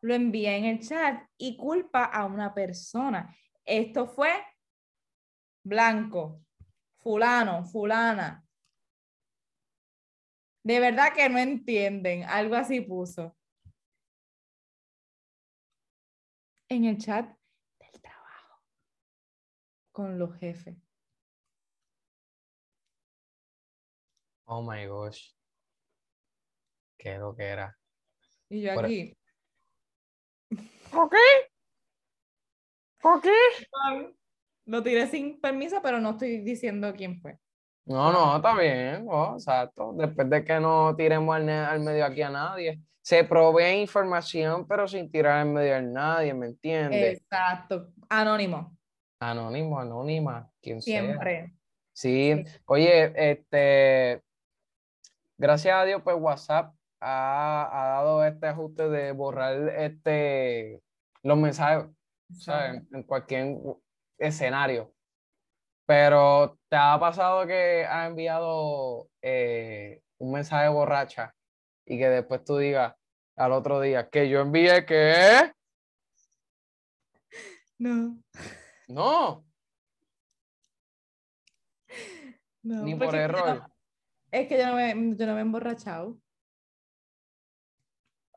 lo 0.00 0.14
envía 0.14 0.56
en 0.56 0.64
el 0.64 0.80
chat 0.80 1.28
y 1.36 1.56
culpa 1.56 2.04
a 2.04 2.24
una 2.24 2.54
persona. 2.54 3.34
Esto 3.64 4.06
fue 4.06 4.30
blanco, 5.62 6.40
fulano, 6.98 7.64
fulana. 7.64 8.45
De 10.66 10.80
verdad 10.80 11.14
que 11.14 11.28
no 11.28 11.38
entienden. 11.38 12.24
Algo 12.24 12.56
así 12.56 12.80
puso. 12.80 13.36
En 16.68 16.86
el 16.86 16.98
chat 16.98 17.24
del 17.78 18.00
trabajo. 18.00 18.64
Con 19.92 20.18
los 20.18 20.36
jefes. 20.40 20.76
Oh 24.46 24.60
my 24.60 24.86
gosh. 24.86 25.36
Qué 26.98 27.16
lo 27.16 27.36
que 27.36 27.44
era. 27.44 27.78
Y 28.48 28.62
yo 28.62 28.72
aquí. 28.72 29.16
¿Por 30.90 31.08
qué? 31.10 31.52
¿Por 33.00 33.20
qué? 33.20 33.36
Lo 34.64 34.82
tiré 34.82 35.06
sin 35.06 35.40
permiso, 35.40 35.80
pero 35.80 36.00
no 36.00 36.10
estoy 36.10 36.38
diciendo 36.38 36.92
quién 36.92 37.20
fue. 37.20 37.38
No, 37.86 38.12
no, 38.12 38.36
está 38.36 38.58
bien, 38.58 39.06
oh, 39.08 39.34
exacto. 39.34 39.92
Después 39.94 40.28
de 40.28 40.44
que 40.44 40.58
no 40.58 40.94
tiremos 40.96 41.36
al, 41.36 41.80
medio 41.80 42.04
aquí 42.04 42.20
a 42.20 42.30
nadie. 42.30 42.80
Se 43.00 43.22
provee 43.22 43.80
información, 43.80 44.66
pero 44.66 44.88
sin 44.88 45.08
tirar 45.08 45.38
al 45.38 45.48
medio 45.48 45.76
a 45.76 45.80
nadie, 45.80 46.34
¿me 46.34 46.46
entiendes? 46.46 47.18
Exacto. 47.18 47.92
Anónimo. 48.08 48.76
Anónimo, 49.20 49.78
anónima, 49.78 50.50
quien 50.60 50.82
Siempre. 50.82 51.54
Sí. 51.92 52.44
oye, 52.66 53.12
este, 53.30 54.20
gracias 55.38 55.74
a 55.76 55.84
Dios, 55.84 56.02
pues 56.02 56.16
WhatsApp 56.18 56.74
ha, 57.00 57.70
ha 57.72 57.88
dado 57.90 58.24
este 58.24 58.48
ajuste 58.48 58.88
de 58.88 59.12
borrar 59.12 59.68
este, 59.68 60.82
los 61.22 61.38
mensajes 61.38 61.86
¿sabes? 62.32 62.82
en 62.92 63.02
cualquier 63.04 63.58
escenario. 64.18 64.92
Pero 65.86 66.58
¿te 66.68 66.76
ha 66.76 66.98
pasado 66.98 67.46
que 67.46 67.86
ha 67.88 68.06
enviado 68.06 69.08
eh, 69.22 70.02
un 70.18 70.32
mensaje 70.32 70.68
borracha 70.68 71.32
y 71.84 71.96
que 71.98 72.08
después 72.08 72.44
tú 72.44 72.58
digas 72.58 72.94
al 73.36 73.52
otro 73.52 73.80
día 73.80 74.08
que 74.10 74.28
yo 74.28 74.40
envié 74.40 74.84
que... 74.84 75.52
No. 77.78 78.18
No, 78.88 79.44
no 82.62 82.82
ni 82.82 82.94
porque 82.94 83.06
por 83.06 83.14
error. 83.16 83.56
no- 83.58 83.72
es 84.32 84.48
que 84.48 84.58
yo 84.58 84.66
no 84.66 84.74
me, 84.74 84.88
yo 85.16 85.26
no 85.26 85.32
me 85.34 85.38
he 85.38 85.42
emborrachado. 85.42 86.18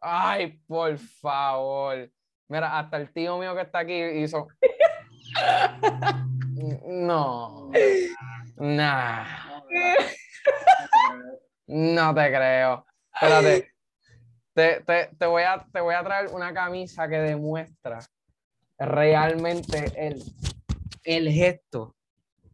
Ay, 0.02 0.60
por 0.68 0.98
favor. 0.98 2.10
Mira, 2.48 2.78
hasta 2.80 2.98
el 2.98 3.12
tío 3.12 3.38
mío 3.38 3.56
que 3.56 3.62
está 3.62 3.80
aquí 3.80 3.94
hizo. 4.02 4.48
No. 6.86 7.72
Nah. 8.58 9.26
No 11.68 12.14
te 12.16 12.28
creo. 12.30 12.86
Espérate. 13.14 13.74
Te, 14.54 14.82
te- 14.82 15.10
te 15.18 15.26
voy 15.26 15.44
a, 15.44 15.66
te 15.72 15.80
voy 15.80 15.96
a 15.96 16.04
traer 16.04 16.28
una 16.34 16.54
camisa 16.54 17.08
que 17.08 17.18
demuestra 17.18 18.00
realmente 18.78 19.92
el, 19.96 20.22
el 21.04 21.30
gesto 21.32 21.96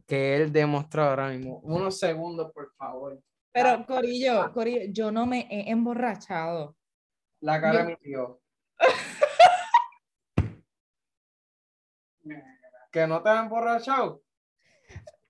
que 0.06 0.36
él 0.36 0.52
demostró 0.52 1.04
ahora 1.04 1.28
mismo. 1.28 1.58
Unos 1.64 1.98
segundos, 1.98 2.52
por 2.52 2.72
favor. 2.76 3.18
Pero, 3.50 3.84
Corillo, 3.86 4.52
Corillo, 4.52 4.92
yo 4.92 5.10
no 5.10 5.26
me 5.26 5.48
he 5.50 5.70
emborrachado. 5.70 6.76
La 7.40 7.60
cara 7.60 7.80
Yo- 7.80 7.86
de 7.86 7.86
mi 7.86 7.96
tío. 7.96 8.40
¿Que 12.96 13.06
no 13.06 13.22
te 13.22 13.28
has 13.28 13.42
emborrachado? 13.42 14.22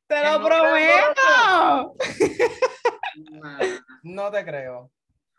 ¡Te 0.06 0.22
lo 0.22 0.38
no 0.38 0.46
te 0.46 0.54
has 0.54 1.16
prometo! 1.16 1.96
No 4.04 4.30
te 4.30 4.44
creo. 4.44 4.92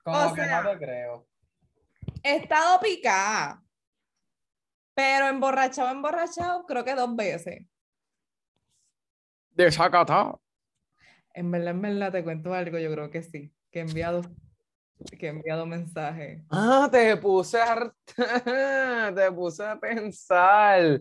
Como 0.03 0.25
O 0.25 0.33
que 0.33 0.43
sea- 0.43 0.61
no 0.61 0.71
te 0.71 0.77
creo. 0.77 1.25
He 2.21 2.35
estado 2.35 2.81
picada. 2.81 3.63
Pero 4.93 5.29
emborrachado, 5.29 5.89
emborrachado, 5.89 6.65
creo 6.65 6.83
que 6.83 6.95
dos 6.95 7.15
veces. 7.15 7.65
Desacatado. 9.51 10.41
En 11.33 11.49
verdad, 11.49 11.69
en 11.69 11.81
verdad, 11.81 12.11
te 12.11 12.25
cuento 12.25 12.53
algo, 12.53 12.77
yo 12.77 12.91
creo 12.91 13.09
que 13.09 13.23
sí. 13.23 13.55
Que 13.71 13.79
he 13.79 13.83
enviado, 13.83 14.21
que 15.17 15.27
he 15.27 15.29
enviado 15.29 15.65
mensajes. 15.65 16.43
Ah, 16.51 16.89
te 16.91 17.15
puse 17.15 17.57
a, 17.61 17.89
te 19.15 19.31
puse 19.31 19.65
a 19.65 19.79
pensar. 19.79 20.99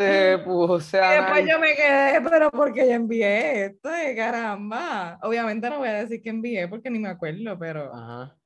Te 0.00 0.38
puse 0.44 0.96
Y 0.96 1.00
a 1.00 1.10
después 1.10 1.44
yo 1.46 1.58
me 1.58 1.74
quedé, 1.74 2.20
pero 2.22 2.50
porque 2.50 2.86
yo 2.88 2.92
envié 2.94 3.66
esto, 3.66 3.88
de 3.90 4.16
caramba. 4.16 5.18
Obviamente 5.22 5.68
no 5.68 5.78
voy 5.78 5.88
a 5.88 5.92
decir 6.04 6.22
que 6.22 6.30
envié 6.30 6.68
porque 6.68 6.88
ni 6.90 6.98
me 6.98 7.08
acuerdo, 7.10 7.58
pero. 7.58 7.94
Ajá. 7.94 8.36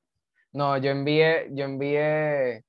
No, 0.53 0.77
yo 0.79 0.91
envié, 0.91 1.49
yo 1.53 1.65
envié, 1.65 2.65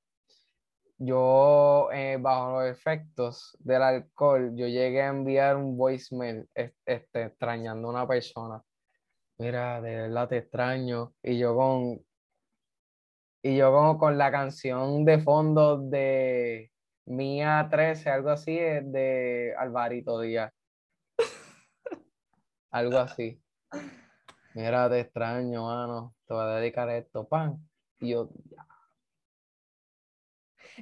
yo 0.98 1.88
eh, 1.92 2.16
bajo 2.20 2.60
los 2.60 2.70
efectos 2.70 3.56
del 3.60 3.82
alcohol, 3.82 4.52
yo 4.56 4.66
llegué 4.66 5.02
a 5.02 5.08
enviar 5.08 5.56
un 5.56 5.76
voicemail 5.76 6.48
es- 6.54 6.72
este, 6.84 7.24
extrañando 7.24 7.88
a 7.88 7.90
una 7.90 8.08
persona. 8.08 8.62
Mira, 9.38 9.80
de 9.80 9.96
verdad 9.96 10.28
te 10.28 10.38
extraño. 10.38 11.12
Y 11.22 11.38
yo 11.38 11.54
con, 11.54 12.00
y 13.42 13.56
yo 13.56 13.70
como 13.72 13.98
con 13.98 14.16
la 14.16 14.30
canción 14.30 15.04
de 15.04 15.18
fondo 15.18 15.78
de 15.78 16.70
Mía 17.06 17.66
13, 17.70 18.10
algo 18.10 18.30
así, 18.30 18.58
eh, 18.58 18.82
de 18.84 19.54
Alvarito 19.56 20.20
Díaz. 20.20 20.52
Algo 22.70 22.98
así. 22.98 23.40
Mira, 24.54 24.88
te 24.90 25.00
extraño, 25.00 25.64
mano. 25.64 26.14
Te 26.26 26.34
voy 26.34 26.42
a 26.42 26.56
dedicar 26.56 26.88
esto, 26.90 27.26
pan. 27.26 27.56
Y 28.00 28.10
yo, 28.10 28.28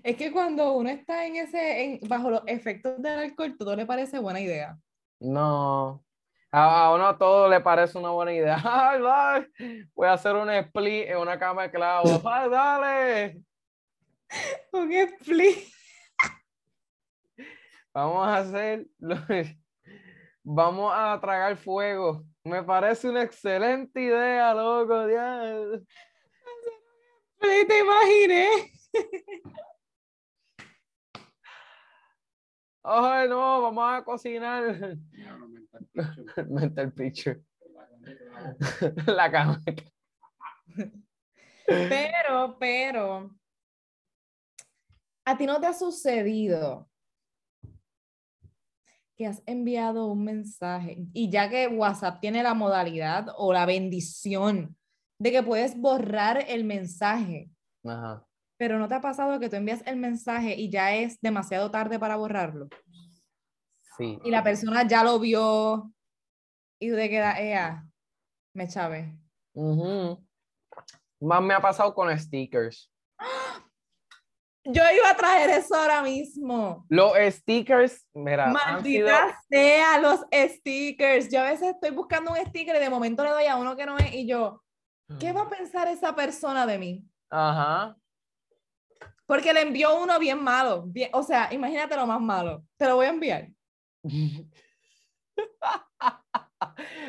Es 0.02 0.16
que 0.16 0.32
cuando 0.32 0.72
uno 0.72 0.88
está 0.90 1.24
en 1.26 1.36
ese, 1.36 1.84
en- 1.84 2.00
bajo 2.08 2.30
los 2.30 2.42
efectos 2.46 3.00
del 3.00 3.18
alcohol, 3.18 3.54
todo 3.56 3.76
le 3.76 3.86
parece 3.86 4.18
buena 4.18 4.40
idea. 4.40 4.76
no. 5.20 6.02
A, 6.56 6.84
a 6.86 6.94
uno 6.94 7.18
todo 7.18 7.48
le 7.48 7.60
parece 7.60 7.98
una 7.98 8.10
buena 8.10 8.32
idea. 8.32 8.56
Ay, 8.64 9.02
dale, 9.02 9.50
voy 9.92 10.06
a 10.06 10.12
hacer 10.12 10.36
un 10.36 10.48
split 10.50 11.08
en 11.08 11.18
una 11.18 11.36
cama 11.36 11.62
de 11.62 11.70
clavos. 11.72 12.22
Ay, 12.24 12.48
dale. 12.48 13.42
Un 14.72 14.92
split. 14.92 15.58
Vamos 17.94 18.26
a 18.26 18.38
hacer. 18.38 18.88
Vamos 20.42 20.92
a 20.92 21.18
tragar 21.20 21.56
fuego. 21.56 22.24
Me 22.44 22.62
parece 22.62 23.08
una 23.08 23.22
excelente 23.22 24.00
idea, 24.02 24.52
loco. 24.52 25.06
split, 27.36 27.68
Te 27.68 27.78
imaginé. 27.78 28.48
Ay, 32.82 33.28
no, 33.28 33.62
vamos 33.62 33.84
a 33.90 34.04
cocinar. 34.04 34.98
Mental 36.50 36.92
picture. 36.92 37.42
La 39.06 39.30
cama. 39.30 39.58
Pero, 41.66 42.58
pero, 42.58 43.30
¿a 45.24 45.38
ti 45.38 45.46
no 45.46 45.58
te 45.58 45.66
ha 45.66 45.72
sucedido 45.72 46.90
que 49.16 49.26
has 49.26 49.42
enviado 49.46 50.06
un 50.06 50.24
mensaje 50.24 51.06
y 51.12 51.30
ya 51.30 51.48
que 51.48 51.68
WhatsApp 51.68 52.20
tiene 52.20 52.42
la 52.42 52.54
modalidad 52.54 53.28
o 53.36 53.52
la 53.52 53.66
bendición 53.66 54.76
de 55.18 55.30
que 55.30 55.42
puedes 55.42 55.78
borrar 55.78 56.44
el 56.48 56.64
mensaje, 56.64 57.50
Ajá. 57.84 58.26
pero 58.56 58.78
no 58.78 58.88
te 58.88 58.94
ha 58.94 59.00
pasado 59.00 59.38
que 59.38 59.48
tú 59.48 59.56
envías 59.56 59.82
el 59.86 59.96
mensaje 59.96 60.56
y 60.56 60.70
ya 60.70 60.94
es 60.94 61.20
demasiado 61.20 61.70
tarde 61.70 61.98
para 61.98 62.16
borrarlo? 62.16 62.68
Sí. 63.96 64.18
Y 64.24 64.30
la 64.30 64.42
persona 64.42 64.86
ya 64.86 65.04
lo 65.04 65.20
vio 65.20 65.92
y 66.80 66.90
tú 66.90 66.96
te 66.96 67.08
quedas, 67.08 67.38
ea, 67.38 67.86
me 68.52 68.66
chave. 68.66 69.16
Ujú. 69.54 70.24
Más 71.20 71.42
me 71.42 71.54
ha 71.54 71.60
pasado 71.60 71.94
con 71.94 72.16
stickers. 72.18 72.90
Yo 74.66 74.82
iba 74.96 75.10
a 75.10 75.16
traer 75.16 75.50
eso 75.50 75.74
ahora 75.74 76.02
mismo. 76.02 76.86
Los 76.88 77.12
stickers, 77.34 78.06
mira, 78.14 78.46
Maldita 78.46 78.82
sido- 78.82 79.36
sea 79.50 79.98
los 79.98 80.20
stickers. 80.32 81.30
Yo 81.30 81.40
a 81.40 81.50
veces 81.50 81.68
estoy 81.74 81.90
buscando 81.90 82.30
un 82.32 82.38
sticker 82.46 82.74
y 82.76 82.78
de 82.78 82.88
momento 82.90 83.22
le 83.24 83.30
doy 83.30 83.44
a 83.46 83.56
uno 83.56 83.76
que 83.76 83.84
no 83.84 83.98
es 83.98 84.14
y 84.14 84.26
yo, 84.26 84.62
¿qué 85.20 85.32
va 85.32 85.42
a 85.42 85.50
pensar 85.50 85.86
esa 85.88 86.14
persona 86.14 86.64
de 86.66 86.78
mí? 86.78 87.04
Ajá. 87.30 87.94
Porque 89.26 89.52
le 89.52 89.62
envió 89.62 90.00
uno 90.02 90.18
bien 90.18 90.42
malo. 90.42 90.84
bien- 90.86 91.10
o 91.12 91.22
sea, 91.22 91.52
imagínate 91.52 91.94
lo 91.96 92.06
más 92.06 92.20
malo. 92.20 92.64
Te 92.78 92.86
lo 92.86 92.96
voy 92.96 93.06
a 93.06 93.10
enviar. 93.10 93.48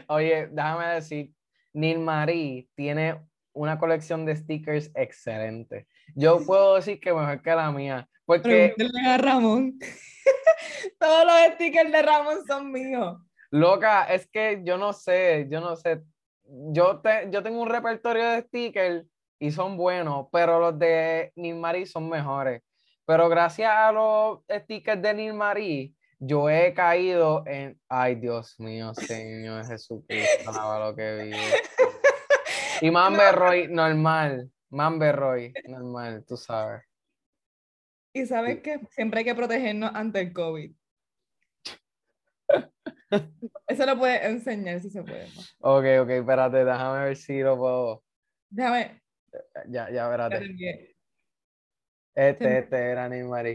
Oye, 0.08 0.48
déjame 0.52 0.88
decir, 0.88 1.34
Nil 1.74 2.00
Marie 2.00 2.68
tiene 2.76 3.22
una 3.54 3.78
colección 3.80 4.26
de 4.26 4.36
stickers 4.36 4.92
excelente. 4.96 5.88
Yo 6.14 6.46
puedo 6.46 6.76
decir 6.76 7.00
que 7.00 7.14
mejor 7.14 7.42
que 7.42 7.56
la 7.56 7.72
mía, 7.72 8.08
porque 8.26 8.76
a 9.06 9.18
Ramón. 9.18 9.80
Todos 11.00 11.26
los 11.26 11.54
stickers 11.54 11.92
de 11.92 12.02
Ramón 12.02 12.46
son 12.48 12.72
míos. 12.72 13.18
Loca, 13.52 14.04
es 14.06 14.28
que 14.28 14.62
yo 14.64 14.78
no 14.78 14.94
sé, 14.94 15.48
yo 15.50 15.62
no 15.62 15.76
sé. 15.76 16.02
Yo, 16.44 17.00
te, 17.00 17.30
yo 17.32 17.42
tengo 17.42 17.62
un 17.62 17.70
repertorio 17.70 18.24
de 18.30 18.42
stickers 18.42 19.06
y 19.40 19.52
son 19.52 19.78
buenos, 19.78 20.28
pero 20.32 20.60
los 20.60 20.78
de 20.78 21.32
Nilmarie 21.36 21.86
son 21.86 22.10
mejores. 22.10 22.62
Pero 23.06 23.30
gracias 23.30 23.72
a 23.72 23.92
los 23.92 24.40
stickers 24.50 25.02
de 25.02 25.14
Nilmarie, 25.14 25.94
yo 26.20 26.50
he 26.50 26.74
caído 26.74 27.44
en. 27.46 27.80
Ay, 27.88 28.16
Dios 28.16 28.56
mío, 28.60 28.94
Señor 28.94 29.66
Jesucristo, 29.66 30.52
lo 30.80 30.96
que 30.96 31.24
vive. 31.24 31.38
Y 32.82 32.92
Mamberroy, 32.92 33.70
normal. 33.70 34.52
Mamberroy, 34.76 35.54
normal, 35.70 36.26
tú 36.28 36.36
sabes. 36.36 36.84
Y 38.14 38.26
sabes 38.26 38.62
que 38.62 38.82
siempre 38.90 39.20
hay 39.20 39.26
que 39.26 39.34
protegernos 39.34 39.92
ante 39.94 40.20
el 40.20 40.34
COVID. 40.34 40.76
Eso 43.68 43.86
lo 43.86 43.98
puedes 43.98 44.22
enseñar 44.24 44.82
si 44.82 44.90
se 44.90 45.02
puede. 45.02 45.30
¿no? 45.34 45.42
Ok, 45.60 45.86
ok, 46.02 46.10
espérate, 46.10 46.66
déjame 46.66 47.06
ver 47.06 47.16
si 47.16 47.40
lo 47.40 47.58
puedo. 47.58 48.04
Déjame. 48.50 49.02
Ya, 49.68 49.90
ya, 49.90 50.06
espérate. 50.06 50.96
Este, 52.14 52.60
este 52.60 52.78
era 52.78 53.08
Neymar. 53.08 53.46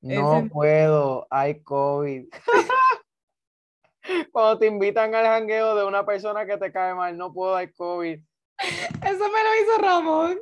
No 0.00 0.38
Ese- 0.38 0.48
puedo, 0.48 1.26
hay 1.28 1.60
COVID. 1.60 2.28
Cuando 4.32 4.58
te 4.60 4.66
invitan 4.66 5.12
al 5.14 5.26
jangueo 5.26 5.74
de 5.74 5.84
una 5.84 6.06
persona 6.06 6.46
que 6.46 6.56
te 6.56 6.72
cae 6.72 6.94
mal, 6.94 7.18
no 7.18 7.32
puedo 7.32 7.54
dar 7.54 7.72
COVID. 7.72 8.22
Eso 8.62 9.24
me 9.30 9.44
lo 9.44 9.50
hizo 9.60 9.78
Ramón. 9.80 10.38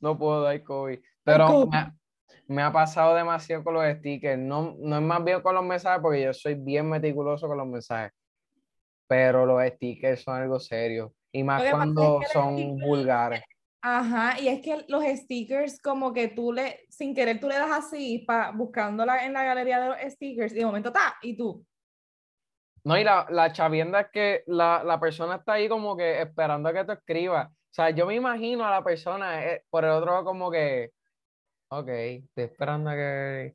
no 0.00 0.18
puedo 0.18 0.42
dar 0.42 0.62
COVID. 0.62 0.98
Pero 1.24 1.66
me 1.66 1.76
ha, 1.76 1.94
me 2.48 2.62
ha, 2.62 2.72
pasado 2.72 3.14
demasiado 3.14 3.62
con 3.62 3.74
los 3.74 3.84
stickers. 3.98 4.38
No, 4.38 4.74
no 4.78 4.96
es 4.96 5.02
más 5.02 5.22
bien 5.24 5.40
con 5.40 5.54
los 5.54 5.64
mensajes, 5.64 6.00
porque 6.02 6.22
yo 6.22 6.32
soy 6.32 6.54
bien 6.54 6.88
meticuloso 6.88 7.46
con 7.46 7.58
los 7.58 7.66
mensajes. 7.66 8.12
Pero 9.06 9.46
los 9.46 9.62
stickers 9.74 10.22
son 10.22 10.36
algo 10.36 10.58
serio. 10.58 11.14
Y 11.32 11.42
más 11.44 11.62
cuando 11.70 12.20
son 12.32 12.78
vulgares. 12.78 13.42
Ajá, 13.84 14.40
y 14.40 14.46
es 14.46 14.60
que 14.60 14.84
los 14.86 15.02
stickers, 15.04 15.80
como 15.80 16.12
que 16.12 16.28
tú 16.28 16.52
le, 16.52 16.86
sin 16.88 17.14
querer, 17.14 17.40
tú 17.40 17.48
le 17.48 17.56
das 17.56 17.72
así, 17.72 18.20
pa, 18.20 18.52
buscándola 18.52 19.26
en 19.26 19.32
la 19.32 19.42
galería 19.42 19.80
de 19.80 19.88
los 19.88 20.12
stickers, 20.12 20.52
y 20.52 20.58
de 20.58 20.66
momento 20.66 20.90
está, 20.90 21.16
y 21.20 21.36
tú. 21.36 21.66
No, 22.84 22.98
y 22.98 23.04
la, 23.04 23.26
la 23.30 23.52
chavienda 23.52 24.00
es 24.00 24.06
que 24.12 24.42
la, 24.46 24.82
la, 24.84 24.98
persona 24.98 25.36
está 25.36 25.54
ahí 25.54 25.68
como 25.68 25.96
que 25.96 26.20
esperando 26.20 26.68
a 26.68 26.72
que 26.72 26.84
tú 26.84 26.92
escribas. 26.92 27.48
O 27.48 27.74
sea, 27.74 27.90
yo 27.90 28.06
me 28.06 28.14
imagino 28.14 28.64
a 28.64 28.70
la 28.70 28.82
persona 28.82 29.44
eh, 29.44 29.64
por 29.70 29.84
el 29.84 29.90
otro 29.90 30.12
lado 30.12 30.24
como 30.24 30.50
que, 30.50 30.90
ok, 31.68 31.88
estoy 31.88 32.44
esperando 32.44 32.90
a 32.90 32.94
que... 32.94 33.54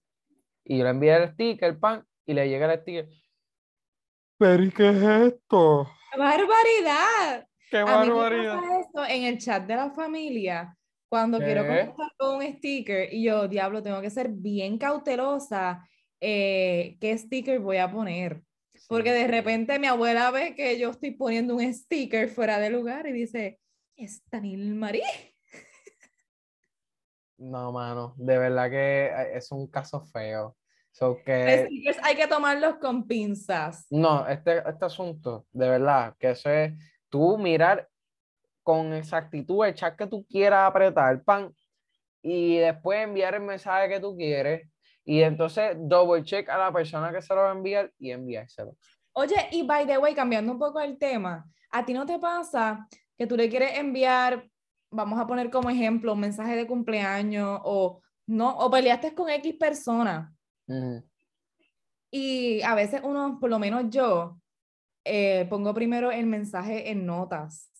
Y 0.63 0.77
yo 0.77 0.83
le 0.83 0.89
envié 0.91 1.15
el 1.15 1.29
sticker, 1.33 1.77
pan, 1.79 2.05
y 2.25 2.33
le 2.33 2.47
llega 2.47 2.71
el 2.71 2.79
sticker. 2.79 3.09
Pero 4.37 4.63
¿y 4.63 4.71
qué 4.71 4.89
es 4.89 5.03
esto? 5.03 5.89
¡Barbaridad! 6.17 7.47
¡Qué 7.69 7.83
barbaridad! 7.83 8.59
esto 8.79 9.05
en 9.05 9.23
el 9.23 9.37
chat 9.39 9.65
de 9.65 9.75
la 9.75 9.91
familia 9.91 10.77
cuando 11.09 11.39
quiero 11.39 11.65
contestar 11.65 12.11
con 12.17 12.35
un 12.37 12.43
sticker 12.57 13.13
y 13.13 13.23
yo, 13.23 13.47
diablo, 13.47 13.81
tengo 13.81 14.01
que 14.01 14.09
ser 14.09 14.29
bien 14.29 14.77
cautelosa 14.77 15.87
eh, 16.19 16.97
qué 16.99 17.17
sticker 17.17 17.59
voy 17.59 17.77
a 17.77 17.91
poner. 17.91 18.41
Porque 18.87 19.11
de 19.11 19.27
repente 19.27 19.79
mi 19.79 19.87
abuela 19.87 20.31
ve 20.31 20.55
que 20.55 20.79
yo 20.79 20.91
estoy 20.91 21.11
poniendo 21.11 21.55
un 21.55 21.73
sticker 21.73 22.29
fuera 22.29 22.59
de 22.59 22.69
lugar 22.69 23.05
y 23.07 23.11
dice, 23.11 23.59
¿es 23.95 24.23
Daniel 24.31 24.73
Marí? 24.75 25.03
No, 27.37 27.71
mano, 27.71 28.15
de 28.17 28.37
verdad 28.37 28.69
que 28.69 29.05
eh, 29.05 29.37
es 29.37 29.51
un 29.51 29.67
caso 29.67 30.01
feo. 30.01 30.57
So 30.91 31.21
que... 31.23 31.67
hay 32.01 32.15
que 32.15 32.27
tomarlos 32.27 32.77
con 32.77 33.05
pinzas. 33.05 33.85
No, 33.91 34.27
este, 34.27 34.63
este 34.67 34.85
asunto, 34.85 35.45
de 35.51 35.69
verdad, 35.69 36.15
que 36.17 36.31
eso 36.31 36.49
es 36.49 36.73
tú 37.09 37.37
mirar 37.37 37.87
con 38.63 38.93
exactitud 38.93 39.65
el 39.65 39.75
chat 39.75 39.95
que 39.95 40.07
tú 40.07 40.25
quieras 40.27 40.67
apretar, 40.67 41.23
pan, 41.23 41.53
y 42.23 42.57
después 42.57 43.03
enviar 43.03 43.35
el 43.35 43.41
mensaje 43.41 43.87
que 43.87 43.99
tú 43.99 44.17
quieres, 44.17 44.67
y 45.07 45.21
entonces 45.21 45.77
double 45.79 46.21
check 46.21 46.49
a 46.49 46.57
la 46.57 46.71
persona 46.71 47.13
que 47.13 47.21
se 47.21 47.33
lo 47.33 47.39
va 47.39 47.51
a 47.51 47.53
enviar 47.53 47.93
y 47.97 48.11
enviárselo. 48.11 48.75
Oye, 49.13 49.47
y 49.53 49.63
by 49.63 49.87
the 49.87 49.97
way, 49.97 50.13
cambiando 50.13 50.51
un 50.51 50.59
poco 50.59 50.81
el 50.81 50.97
tema, 50.97 51.49
¿a 51.71 51.85
ti 51.85 51.93
no 51.93 52.05
te 52.05 52.19
pasa 52.19 52.85
que 53.17 53.25
tú 53.25 53.37
le 53.37 53.49
quieres 53.49 53.77
enviar, 53.77 54.45
vamos 54.91 55.17
a 55.17 55.25
poner 55.25 55.49
como 55.49 55.69
ejemplo, 55.69 56.11
un 56.11 56.19
mensaje 56.19 56.57
de 56.57 56.67
cumpleaños 56.67 57.61
o 57.63 58.01
no, 58.27 58.57
o 58.57 58.69
peleaste 58.69 59.15
con 59.15 59.29
X 59.29 59.55
persona? 59.57 60.35
Y 62.11 62.61
a 62.63 62.75
veces 62.75 62.99
uno, 63.01 63.39
por 63.39 63.49
lo 63.49 63.59
menos 63.59 63.85
yo, 63.89 64.37
eh, 65.05 65.47
pongo 65.49 65.73
primero 65.73 66.11
el 66.11 66.25
mensaje 66.25 66.91
en 66.91 67.05
notas. 67.05 67.71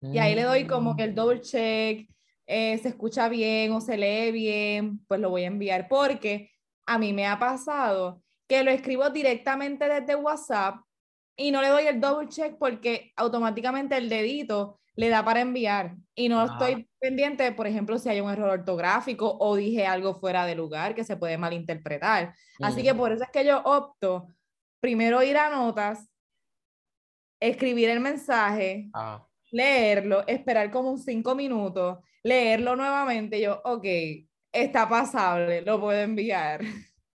Y 0.00 0.16
ahí 0.16 0.34
le 0.34 0.44
doy 0.44 0.66
como 0.66 0.96
que 0.96 1.04
el 1.04 1.14
double 1.14 1.42
check, 1.42 2.08
eh, 2.48 2.78
se 2.78 2.88
escucha 2.88 3.28
bien 3.28 3.72
o 3.72 3.80
se 3.82 3.98
lee 3.98 4.32
bien, 4.32 5.04
pues 5.06 5.20
lo 5.20 5.28
voy 5.28 5.44
a 5.44 5.48
enviar. 5.48 5.86
Porque 5.86 6.50
a 6.86 6.98
mí 6.98 7.12
me 7.12 7.26
ha 7.26 7.38
pasado 7.38 8.22
que 8.48 8.64
lo 8.64 8.70
escribo 8.70 9.10
directamente 9.10 9.86
desde 9.86 10.16
WhatsApp 10.16 10.76
y 11.36 11.50
no 11.50 11.60
le 11.60 11.68
doy 11.68 11.86
el 11.86 12.00
double 12.00 12.28
check 12.28 12.56
porque 12.58 13.12
automáticamente 13.16 13.98
el 13.98 14.08
dedito 14.08 14.80
le 14.96 15.10
da 15.10 15.22
para 15.22 15.42
enviar 15.42 15.94
y 16.14 16.28
no 16.28 16.42
estoy 16.44 16.88
pendiente, 16.98 17.52
por 17.52 17.66
ejemplo, 17.66 17.98
si 17.98 18.08
hay 18.08 18.20
un 18.20 18.30
error 18.30 18.48
ortográfico 18.50 19.36
o 19.38 19.54
dije 19.54 19.86
algo 19.86 20.14
fuera 20.14 20.46
de 20.46 20.56
lugar 20.56 20.94
que 20.94 21.04
se 21.04 21.16
puede 21.16 21.38
malinterpretar. 21.38 22.34
Así 22.60 22.82
que 22.82 22.94
por 22.94 23.12
eso 23.12 23.22
es 23.22 23.30
que 23.30 23.44
yo 23.44 23.60
opto 23.62 24.26
primero 24.80 25.22
ir 25.22 25.36
a 25.36 25.50
notas, 25.50 26.10
escribir 27.40 27.90
el 27.90 28.00
mensaje, 28.00 28.88
ah. 28.94 29.24
leerlo, 29.52 30.26
esperar 30.26 30.70
como 30.72 30.90
un 30.90 30.98
cinco 30.98 31.34
minutos, 31.34 31.98
leerlo 32.28 32.76
nuevamente, 32.76 33.40
yo, 33.40 33.60
ok, 33.64 33.84
está 34.52 34.88
pasable, 34.88 35.62
lo 35.62 35.80
puedo 35.80 35.98
enviar. 35.98 36.60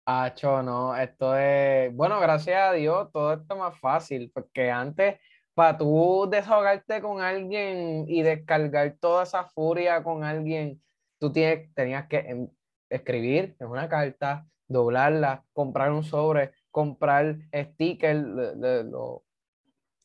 Acho, 0.05 0.61
no, 0.61 0.95
esto 0.97 1.37
es, 1.37 1.95
bueno, 1.95 2.19
gracias 2.19 2.61
a 2.61 2.73
Dios, 2.73 3.09
todo 3.13 3.33
esto 3.33 3.53
es 3.53 3.59
más 3.59 3.79
fácil, 3.79 4.31
porque 4.33 4.69
antes, 4.69 5.19
para 5.53 5.77
tú 5.77 6.27
desahogarte 6.29 6.99
con 7.01 7.21
alguien 7.21 8.05
y 8.07 8.23
descargar 8.23 8.97
toda 8.99 9.23
esa 9.23 9.45
furia 9.45 10.03
con 10.03 10.23
alguien, 10.23 10.81
tú 11.19 11.31
tienes, 11.31 11.73
tenías 11.73 12.07
que 12.07 12.49
escribir 12.89 13.55
en 13.59 13.67
una 13.67 13.87
carta, 13.87 14.45
doblarla, 14.67 15.45
comprar 15.53 15.91
un 15.91 16.03
sobre, 16.03 16.51
comprar 16.71 17.37
stickers, 17.53 18.19
lo, 18.19 19.23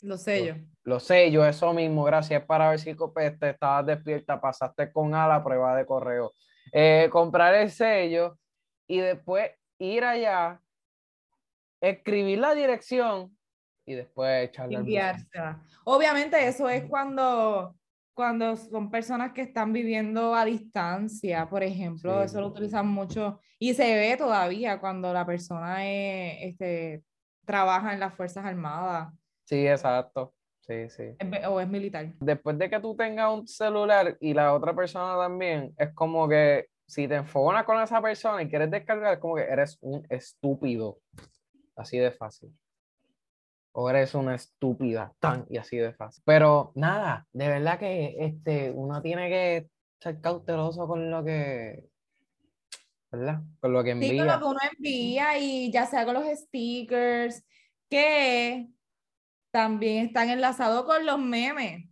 los 0.00 0.22
sellos. 0.22 0.56
Los 0.84 1.02
sellos, 1.04 1.46
eso 1.46 1.72
mismo, 1.72 2.04
gracias 2.04 2.44
para 2.44 2.70
ver 2.70 2.78
si 2.78 2.94
te 2.94 3.50
estabas 3.50 3.86
despierta, 3.86 4.40
pasaste 4.40 4.90
con 4.92 5.14
A 5.14 5.28
la 5.28 5.42
prueba 5.42 5.76
de 5.76 5.84
correo. 5.84 6.32
Eh, 6.72 7.08
comprar 7.10 7.54
el 7.54 7.70
sello 7.70 8.38
y 8.86 8.98
después 8.98 9.50
ir 9.78 10.04
allá, 10.04 10.60
escribir 11.80 12.38
la 12.38 12.54
dirección 12.54 13.36
y 13.86 13.94
después 13.94 14.48
echarle 14.48 14.76
Enviársela. 14.76 15.62
Obviamente 15.84 16.46
eso 16.46 16.68
es 16.68 16.84
cuando, 16.84 17.74
cuando 18.14 18.56
son 18.56 18.90
personas 18.90 19.32
que 19.32 19.42
están 19.42 19.72
viviendo 19.72 20.34
a 20.34 20.44
distancia, 20.44 21.48
por 21.48 21.62
ejemplo, 21.62 22.22
eso 22.22 22.40
lo 22.40 22.48
utilizan 22.48 22.86
mucho 22.86 23.40
y 23.58 23.74
se 23.74 23.94
ve 23.94 24.16
todavía 24.16 24.80
cuando 24.80 25.12
la 25.12 25.24
persona 25.24 25.86
este, 25.86 27.02
trabaja 27.44 27.94
en 27.94 28.00
las 28.00 28.14
Fuerzas 28.14 28.44
Armadas 28.44 29.12
Sí, 29.48 29.66
exacto. 29.66 30.34
Sí, 30.60 30.90
sí. 30.90 31.16
O 31.48 31.58
es 31.58 31.68
militar. 31.68 32.12
Después 32.20 32.58
de 32.58 32.68
que 32.68 32.78
tú 32.80 32.94
tengas 32.94 33.32
un 33.32 33.48
celular 33.48 34.18
y 34.20 34.34
la 34.34 34.52
otra 34.52 34.76
persona 34.76 35.16
también, 35.16 35.74
es 35.78 35.94
como 35.94 36.28
que 36.28 36.66
si 36.86 37.08
te 37.08 37.14
enfogonas 37.14 37.64
con 37.64 37.80
esa 37.80 38.02
persona 38.02 38.42
y 38.42 38.50
quieres 38.50 38.70
descargar, 38.70 39.14
es 39.14 39.18
como 39.20 39.36
que 39.36 39.44
eres 39.44 39.78
un 39.80 40.06
estúpido. 40.10 40.98
Así 41.76 41.96
de 41.96 42.10
fácil. 42.10 42.50
O 43.72 43.88
eres 43.88 44.14
una 44.14 44.34
estúpida, 44.34 45.14
tan 45.18 45.46
y 45.48 45.56
así 45.56 45.78
de 45.78 45.94
fácil. 45.94 46.22
Pero 46.26 46.72
nada, 46.74 47.26
de 47.32 47.48
verdad 47.48 47.78
que 47.78 48.16
este, 48.18 48.70
uno 48.70 49.00
tiene 49.00 49.30
que 49.30 49.70
ser 49.98 50.20
cauteloso 50.20 50.86
con 50.86 51.10
lo 51.10 51.24
que, 51.24 51.88
¿verdad? 53.10 53.40
Con 53.60 53.72
lo 53.72 53.82
que 53.82 53.92
envía. 53.92 54.10
Sí, 54.10 54.18
con 54.18 54.26
lo 54.26 54.38
que 54.38 54.44
uno 54.44 54.58
envía 54.76 55.38
y 55.38 55.72
ya 55.72 55.86
sea 55.86 56.04
con 56.04 56.14
los 56.14 56.26
stickers, 56.38 57.42
que 57.88 58.68
también 59.50 60.06
están 60.06 60.30
enlazados 60.30 60.84
con 60.84 61.04
los 61.06 61.18
memes. 61.18 61.84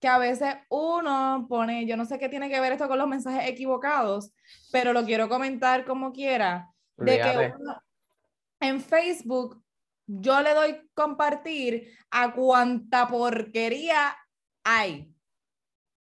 Que 0.00 0.08
a 0.08 0.18
veces 0.18 0.54
uno 0.68 1.46
pone, 1.48 1.86
yo 1.86 1.96
no 1.96 2.04
sé 2.04 2.18
qué 2.18 2.28
tiene 2.28 2.48
que 2.48 2.60
ver 2.60 2.72
esto 2.72 2.88
con 2.88 2.98
los 2.98 3.06
mensajes 3.06 3.48
equivocados, 3.48 4.32
pero 4.72 4.92
lo 4.92 5.04
quiero 5.04 5.28
comentar 5.28 5.84
como 5.84 6.12
quiera. 6.12 6.68
De 6.96 7.18
que 7.18 7.52
en 8.60 8.80
Facebook 8.80 9.62
yo 10.06 10.40
le 10.42 10.54
doy 10.54 10.90
compartir 10.94 11.96
a 12.10 12.32
cuanta 12.32 13.08
porquería 13.08 14.16
hay. 14.64 15.11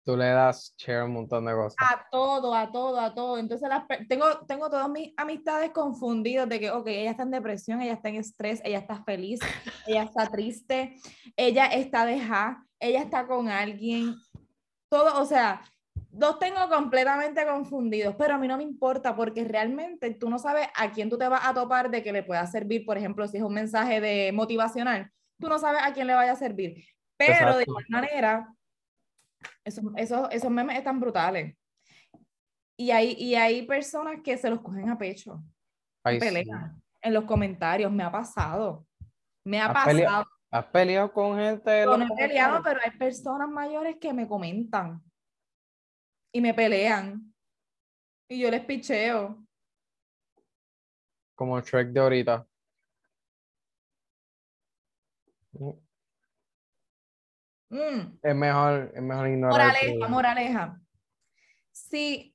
Tú 0.05 0.15
le 0.15 0.25
das 0.25 0.75
share 0.77 1.03
un 1.03 1.13
montón 1.13 1.45
de 1.45 1.53
cosas. 1.53 1.75
A 1.79 2.05
todo, 2.11 2.53
a 2.53 2.71
todo, 2.71 2.99
a 2.99 3.15
todo. 3.15 3.39
Entonces 3.39 3.67
las, 3.67 3.85
tengo, 4.07 4.25
tengo 4.47 4.69
todas 4.69 4.87
mis 4.87 5.11
amistades 5.17 5.71
confundidas 5.71 6.47
de 6.47 6.59
que, 6.59 6.69
ok, 6.69 6.87
ella 6.87 7.09
está 7.09 7.23
en 7.23 7.31
depresión, 7.31 7.81
ella 7.81 7.93
está 7.93 8.09
en 8.09 8.17
estrés, 8.17 8.61
ella 8.63 8.77
está 8.77 9.03
feliz, 9.03 9.39
ella 9.87 10.03
está 10.03 10.27
triste, 10.27 10.95
ella 11.35 11.65
está 11.65 12.05
deja, 12.05 12.63
ella 12.79 13.01
está 13.01 13.25
con 13.25 13.49
alguien. 13.49 14.15
Todo, 14.89 15.19
o 15.19 15.25
sea, 15.25 15.63
los 16.11 16.37
tengo 16.37 16.69
completamente 16.69 17.43
confundidos, 17.47 18.15
pero 18.15 18.35
a 18.35 18.37
mí 18.37 18.47
no 18.47 18.57
me 18.57 18.63
importa 18.63 19.15
porque 19.15 19.43
realmente 19.43 20.13
tú 20.13 20.29
no 20.29 20.37
sabes 20.37 20.67
a 20.75 20.91
quién 20.91 21.09
tú 21.09 21.17
te 21.17 21.27
vas 21.27 21.41
a 21.43 21.53
topar 21.55 21.89
de 21.89 22.03
que 22.03 22.13
le 22.13 22.21
pueda 22.21 22.45
servir, 22.45 22.85
por 22.85 22.99
ejemplo, 22.99 23.27
si 23.27 23.37
es 23.37 23.43
un 23.43 23.55
mensaje 23.55 23.99
de 23.99 24.31
motivacional, 24.33 25.11
tú 25.39 25.49
no 25.49 25.57
sabes 25.57 25.81
a 25.83 25.93
quién 25.93 26.05
le 26.05 26.13
vaya 26.13 26.33
a 26.33 26.37
servir. 26.37 26.85
Pero 27.17 27.57
de 27.57 27.63
igual 27.63 27.85
manera, 27.89 28.47
esos, 29.65 30.29
esos, 30.31 30.51
memes 30.51 30.77
están 30.77 30.99
brutales. 30.99 31.57
Y 32.77 32.91
hay, 32.91 33.13
y 33.13 33.35
hay 33.35 33.65
personas 33.65 34.21
que 34.23 34.37
se 34.37 34.49
los 34.49 34.61
cogen 34.61 34.89
a 34.89 34.97
pecho. 34.97 35.43
pelean 36.03 36.81
en 37.01 37.13
los 37.13 37.25
comentarios. 37.25 37.91
Me 37.91 38.03
ha 38.03 38.11
pasado. 38.11 38.85
Me 39.45 39.61
ha 39.61 39.71
pasado. 39.71 40.25
¿Has 40.51 40.65
peleado 40.67 41.11
con 41.11 41.37
gente? 41.37 41.85
No, 41.85 42.01
he 42.01 42.15
peleado, 42.15 42.63
pero 42.63 42.79
hay 42.83 42.91
personas 42.91 43.49
mayores 43.49 43.97
que 43.99 44.13
me 44.13 44.27
comentan 44.27 45.01
y 46.31 46.41
me 46.41 46.53
pelean. 46.53 47.33
Y 48.29 48.39
yo 48.39 48.49
les 48.49 48.63
picheo. 48.65 49.45
Como 51.35 51.59
Shrek 51.59 51.89
de 51.89 51.99
ahorita. 51.99 52.47
Mm. 57.75 58.19
Es 58.23 58.35
mejor, 58.35 58.91
es 58.95 59.01
mejor 59.01 59.27
ignorar. 59.27 59.67
Moraleja, 59.67 60.07
moraleja. 60.07 60.81
Si 61.73 62.33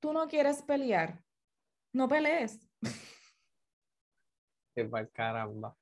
tú 0.00 0.12
no 0.12 0.28
quieres 0.28 0.62
pelear, 0.62 1.20
no 1.92 2.08
pelees. 2.08 2.60
Pa'l 4.90 5.10
caramba. 5.10 5.74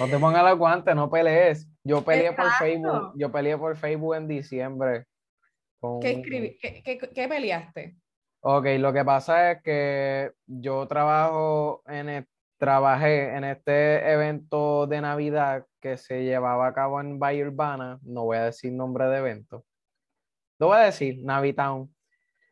No 0.00 0.06
te 0.08 0.18
pongas 0.18 0.42
los 0.44 0.58
guantes, 0.58 0.94
no 0.96 1.08
pelees. 1.10 1.68
Yo 1.84 2.02
peleé 2.04 2.32
por. 2.32 2.50
Facebook, 2.52 3.12
yo 3.16 3.30
peleé 3.30 3.56
por 3.56 3.76
Facebook 3.76 4.14
en 4.16 4.28
diciembre. 4.28 5.06
con 5.80 6.00
¿Qué, 6.00 6.16
escribi- 6.20 6.58
qué, 6.60 6.82
qué- 6.82 6.98
qué 6.98 7.28
peleaste? 7.28 7.96
Ok, 8.40 8.64
lo 8.78 8.92
que 8.92 9.04
pasa 9.04 9.52
es 9.52 9.62
que 9.62 10.32
yo 10.46 10.86
trabajo 10.88 11.82
en 11.86 12.08
trabajé 12.58 13.34
en 13.34 13.44
este 13.44 14.10
evento 14.12 14.86
de 14.86 15.00
Navidad 15.00 15.64
que 15.80 15.96
se 15.96 16.24
llevaba 16.24 16.66
a 16.66 16.74
cabo 16.74 17.00
en 17.00 17.18
Valle 17.18 17.46
Urbana. 17.46 17.98
No 18.02 18.24
voy 18.24 18.36
a 18.36 18.44
decir 18.44 18.72
nombre 18.72 19.06
de 19.06 19.18
evento. 19.18 19.64
Lo 20.58 20.66
voy 20.68 20.78
a 20.78 20.80
decir, 20.80 21.24
Navitown. 21.24 21.94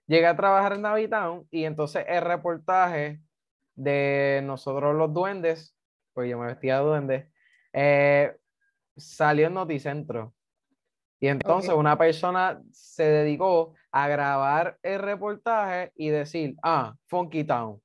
Llegué 0.06 0.26
a 0.26 0.36
trabajar 0.36 0.74
en 0.74 0.82
Navitown 0.82 1.46
y 1.50 1.64
entonces 1.64 2.04
el 2.08 2.22
reportaje 2.22 3.20
de 3.74 4.40
nosotros 4.44 4.94
los 4.94 5.12
duendes, 5.12 5.76
pues 6.14 6.30
yo 6.30 6.38
me 6.38 6.46
vestía 6.46 6.78
de 6.78 6.84
duende, 6.84 7.30
eh, 7.72 8.36
salió 8.96 9.48
en 9.48 9.54
Noticentro. 9.54 10.32
Y 11.18 11.28
entonces 11.28 11.74
una 11.74 11.98
persona 11.98 12.62
se 12.72 13.04
dedicó 13.04 13.74
a 13.90 14.06
grabar 14.06 14.78
el 14.82 15.00
reportaje 15.00 15.90
y 15.96 16.10
decir, 16.10 16.54
ah, 16.62 16.94
Funky 17.06 17.42
Town. 17.42 17.80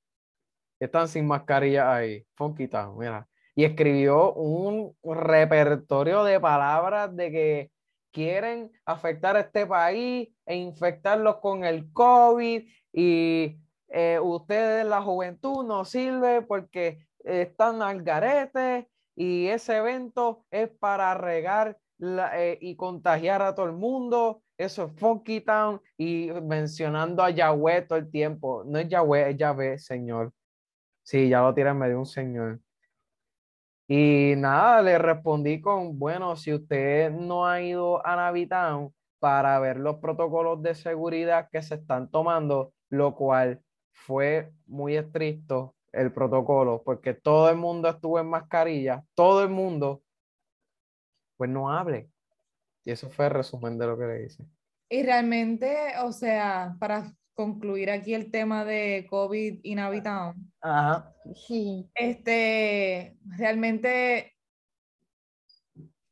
Están 0.81 1.07
sin 1.07 1.27
mascarilla 1.27 1.93
ahí. 1.93 2.25
Funky 2.35 2.67
Town, 2.67 2.97
mira. 2.97 3.27
Y 3.55 3.65
escribió 3.65 4.33
un 4.33 4.95
repertorio 5.03 6.23
de 6.23 6.39
palabras 6.39 7.15
de 7.15 7.31
que 7.31 7.71
quieren 8.11 8.71
afectar 8.85 9.35
a 9.35 9.41
este 9.41 9.65
país 9.67 10.29
e 10.45 10.55
infectarlos 10.55 11.37
con 11.37 11.63
el 11.63 11.91
COVID 11.93 12.63
y 12.93 13.57
eh, 13.89 14.19
ustedes, 14.21 14.85
la 14.85 15.01
juventud, 15.01 15.65
no 15.65 15.85
sirve 15.85 16.41
porque 16.41 17.05
están 17.23 17.81
al 17.81 18.01
garete 18.03 18.87
y 19.15 19.47
ese 19.47 19.77
evento 19.77 20.45
es 20.49 20.69
para 20.69 21.13
regar 21.13 21.77
la- 21.99 22.41
eh, 22.41 22.57
y 22.59 22.75
contagiar 22.75 23.41
a 23.43 23.53
todo 23.53 23.67
el 23.67 23.73
mundo. 23.73 24.41
Eso 24.57 24.85
es 24.85 24.99
Funky 24.99 25.41
Town 25.41 25.79
y 25.97 26.31
mencionando 26.41 27.21
a 27.21 27.29
Yahweh 27.29 27.83
todo 27.83 27.99
el 27.99 28.09
tiempo. 28.09 28.63
No 28.65 28.79
es 28.79 28.87
Yahweh, 28.89 29.29
es 29.29 29.37
Yahvé, 29.37 29.77
señor. 29.77 30.33
Sí, 31.03 31.29
ya 31.29 31.41
lo 31.41 31.53
tiran, 31.53 31.77
me 31.77 31.87
dio 31.87 31.99
un 31.99 32.05
señor. 32.05 32.59
Y 33.87 34.35
nada, 34.37 34.81
le 34.81 34.97
respondí 34.97 35.59
con, 35.59 35.99
bueno, 35.99 36.35
si 36.35 36.53
usted 36.53 37.11
no 37.11 37.45
ha 37.45 37.61
ido 37.61 38.05
a 38.05 38.15
Navitown 38.15 38.93
para 39.19 39.59
ver 39.59 39.77
los 39.77 39.97
protocolos 39.97 40.63
de 40.63 40.75
seguridad 40.75 41.49
que 41.51 41.61
se 41.61 41.75
están 41.75 42.09
tomando, 42.09 42.73
lo 42.89 43.15
cual 43.15 43.61
fue 43.91 44.51
muy 44.65 44.95
estricto 44.95 45.75
el 45.91 46.13
protocolo, 46.13 46.81
porque 46.83 47.13
todo 47.13 47.49
el 47.49 47.57
mundo 47.57 47.89
estuvo 47.89 48.19
en 48.19 48.29
mascarilla, 48.29 49.03
todo 49.13 49.43
el 49.43 49.49
mundo, 49.49 50.01
pues 51.35 51.49
no 51.49 51.69
hable. 51.69 52.09
Y 52.85 52.91
eso 52.91 53.09
fue 53.09 53.25
el 53.25 53.31
resumen 53.31 53.77
de 53.77 53.87
lo 53.87 53.97
que 53.97 54.05
le 54.05 54.23
hice. 54.23 54.45
Y 54.89 55.03
realmente, 55.03 55.93
o 56.03 56.11
sea, 56.11 56.75
para 56.79 57.13
concluir 57.33 57.89
aquí 57.89 58.13
el 58.13 58.29
tema 58.31 58.65
de 58.65 59.07
COVID 59.09 59.61
Navitown, 59.75 60.51
Ajá. 60.61 61.13
Sí. 61.47 61.89
este, 61.95 63.17
realmente 63.25 64.33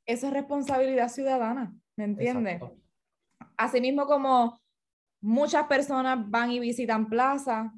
eso 0.05 0.27
es 0.27 0.33
responsabilidad 0.33 1.09
ciudadana, 1.09 1.73
¿me 1.95 2.05
entiendes? 2.05 2.61
Asimismo 3.57 4.05
como 4.07 4.59
muchas 5.21 5.65
personas 5.67 6.17
van 6.29 6.51
y 6.51 6.59
visitan 6.59 7.09
plazas, 7.09 7.71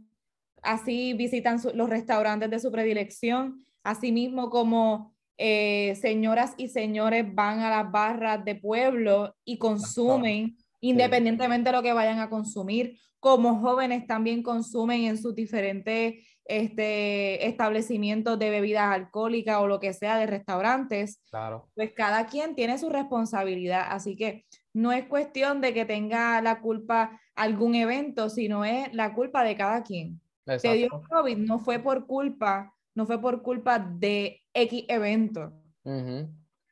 así 0.62 1.14
visitan 1.14 1.60
su- 1.60 1.72
los 1.74 1.90
restaurantes 1.90 2.50
de 2.50 2.60
su 2.60 2.72
predilección, 2.72 3.66
asimismo 3.84 4.50
como 4.50 5.12
eh, 5.44 5.96
señoras 5.96 6.54
y 6.58 6.68
señores 6.68 7.26
van 7.34 7.62
a 7.62 7.70
las 7.72 7.92
barras 7.92 8.46
de 8.46 8.54
pueblo 8.56 9.36
y 9.44 9.58
consumen, 9.58 10.56
independientemente 10.82 11.70
de 11.70 11.76
lo 11.78 11.82
que 11.84 11.94
vayan 11.94 12.20
a 12.20 12.30
consumir, 12.30 13.00
como 13.20 13.60
jóvenes 13.62 14.06
también 14.08 14.44
consumen 14.44 15.04
en 15.04 15.18
sus 15.18 15.34
diferentes 15.36 16.28
este, 16.46 17.48
establecimientos 17.48 18.38
de 18.40 18.50
bebidas 18.50 18.94
alcohólicas 18.94 19.58
o 19.60 19.68
lo 19.68 19.80
que 19.80 19.94
sea 19.94 20.18
de 20.18 20.26
restaurantes 20.26 21.22
Claro. 21.30 21.70
pues 21.76 21.94
cada 21.96 22.26
quien 22.26 22.56
tiene 22.56 22.78
su 22.78 22.90
responsabilidad, 22.90 23.86
así 23.90 24.16
que 24.16 24.46
no 24.74 24.92
es 24.92 25.06
cuestión 25.06 25.62
de 25.62 25.74
que 25.74 25.86
tenga 25.86 26.42
la 26.42 26.60
culpa 26.62 27.20
algún 27.36 27.76
evento, 27.76 28.30
sino 28.30 28.66
es 28.66 28.92
la 28.94 29.14
culpa 29.14 29.44
de 29.44 29.56
cada 29.56 29.84
quien. 29.84 30.20
Te 30.46 30.74
dio 30.74 30.86
Exacto. 30.88 31.08
COVID, 31.10 31.38
no 31.38 31.60
fue 31.60 31.80
por 31.80 32.08
culpa, 32.08 32.74
no 32.96 33.06
fue 33.06 33.22
por 33.22 33.44
culpa 33.44 33.80
de 33.80 34.42
X 34.54 34.86
evento. 34.88 35.54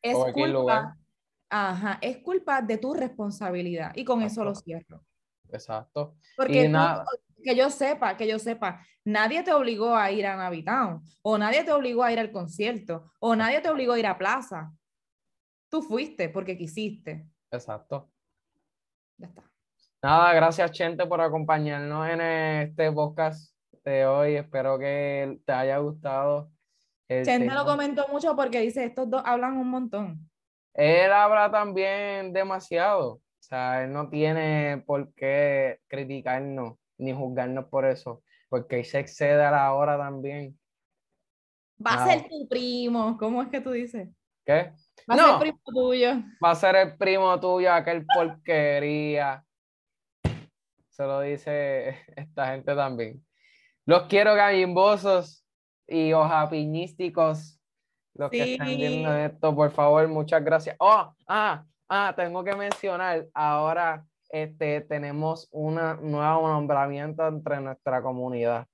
Es 0.01 0.15
O 0.15 0.27
X 0.27 0.47
lugar. 0.49 0.81
culpa, 0.83 0.97
ajá, 1.49 1.97
es 2.01 2.17
culpa 2.19 2.61
de 2.61 2.77
tu 2.77 2.93
responsabilidad. 2.93 3.91
Y 3.95 4.03
con 4.05 4.21
eso 4.21 4.43
lo 4.43 4.53
cierro. 4.55 5.03
Exacto. 5.51 6.15
Porque 6.37 6.63
Y 6.63 6.65
tú- 6.65 6.71
nada. 6.71 7.05
que 7.43 7.55
yo 7.55 7.69
sepa, 7.69 8.15
que 8.17 8.27
yo 8.27 8.37
sepa, 8.37 8.85
nadie 9.05 9.41
te 9.43 9.53
obligó 9.53 9.95
a 9.95 10.11
ir 10.11 10.25
a 10.27 10.35
Navitown, 10.35 11.01
o 11.21 11.37
nadie 11.37 11.63
te 11.63 11.71
obligó 11.71 12.03
a 12.03 12.11
ir 12.11 12.19
al 12.19 12.31
concierto, 12.31 13.11
o 13.19 13.35
nadie 13.35 13.61
te 13.61 13.69
obligó 13.69 13.93
a 13.93 13.99
ir 13.99 14.05
a 14.07 14.17
plaza. 14.17 14.71
Tú 15.69 15.81
fuiste 15.81 16.29
porque 16.29 16.57
quisiste. 16.57 17.25
Exacto. 17.51 18.09
Ya 19.17 19.27
está. 19.27 19.43
Nada, 20.01 20.33
gracias 20.33 20.71
Chente 20.71 21.05
por 21.05 21.19
acompañarnos 21.21 22.07
en 22.09 22.21
este 22.21 22.91
podcast 22.91 23.53
de 23.83 24.05
hoy. 24.05 24.35
Espero 24.35 24.77
que 24.79 25.39
te 25.45 25.51
haya 25.51 25.77
gustado. 25.79 26.51
Chente 27.07 27.39
tema. 27.39 27.55
lo 27.55 27.65
comentó 27.65 28.07
mucho 28.09 28.35
porque 28.35 28.61
dice, 28.61 28.83
estos 28.85 29.09
dos 29.09 29.21
hablan 29.25 29.57
un 29.57 29.67
montón. 29.69 30.29
Él 30.73 31.11
habla 31.11 31.51
también 31.51 32.31
demasiado. 32.33 33.13
O 33.15 33.21
sea, 33.41 33.83
él 33.83 33.91
no 33.93 34.09
tiene 34.09 34.83
por 34.85 35.13
qué 35.13 35.79
criticarnos 35.87 36.77
ni 36.97 37.13
juzgarnos 37.13 37.65
por 37.65 37.85
eso, 37.85 38.21
porque 38.49 38.79
él 38.79 38.85
se 38.85 38.99
excede 38.99 39.43
a 39.43 39.51
la 39.51 39.73
hora 39.73 39.97
también. 39.97 40.57
Va 41.85 41.91
a 41.93 41.95
Nada. 41.95 42.07
ser 42.19 42.27
tu 42.29 42.47
primo. 42.47 43.17
¿Cómo 43.17 43.41
es 43.41 43.47
que 43.49 43.61
tú 43.61 43.71
dices? 43.71 44.09
¿Qué? 44.45 44.73
Va 45.09 45.13
a 45.13 45.17
No. 45.17 45.27
ser 45.27 45.39
primo 45.39 45.59
tuyo. 45.65 46.09
Va 46.43 46.51
a 46.51 46.55
ser 46.55 46.75
el 46.75 46.97
primo 46.97 47.39
tuyo, 47.39 47.71
aquel 47.73 48.05
porquería. 48.05 49.43
Se 50.89 51.03
lo 51.03 51.21
dice 51.21 51.95
esta 52.15 52.47
gente 52.47 52.75
también. 52.75 53.25
Los 53.85 54.03
quiero 54.03 54.35
gallimbosos 54.35 55.45
y 55.87 56.11
ojapiñísticos. 56.13 57.58
Los 58.19 58.29
que 58.31 58.53
están 58.53 58.67
viendo 58.67 59.09
Sí. 59.09 59.19
esto, 59.21 59.55
por 59.55 59.71
favor, 59.71 60.05
muchas 60.09 60.43
gracias. 60.43 60.75
Oh, 60.77 61.09
ah, 61.25 61.63
ah, 61.87 62.13
tengo 62.17 62.43
que 62.43 62.53
mencionar, 62.53 63.25
ahora 63.33 64.05
este, 64.29 64.81
tenemos 64.81 65.47
una 65.51 65.93
nuevo 65.93 66.49
nombramiento 66.49 67.25
entre 67.25 67.61
nuestra 67.61 68.01
comunidad. 68.01 68.67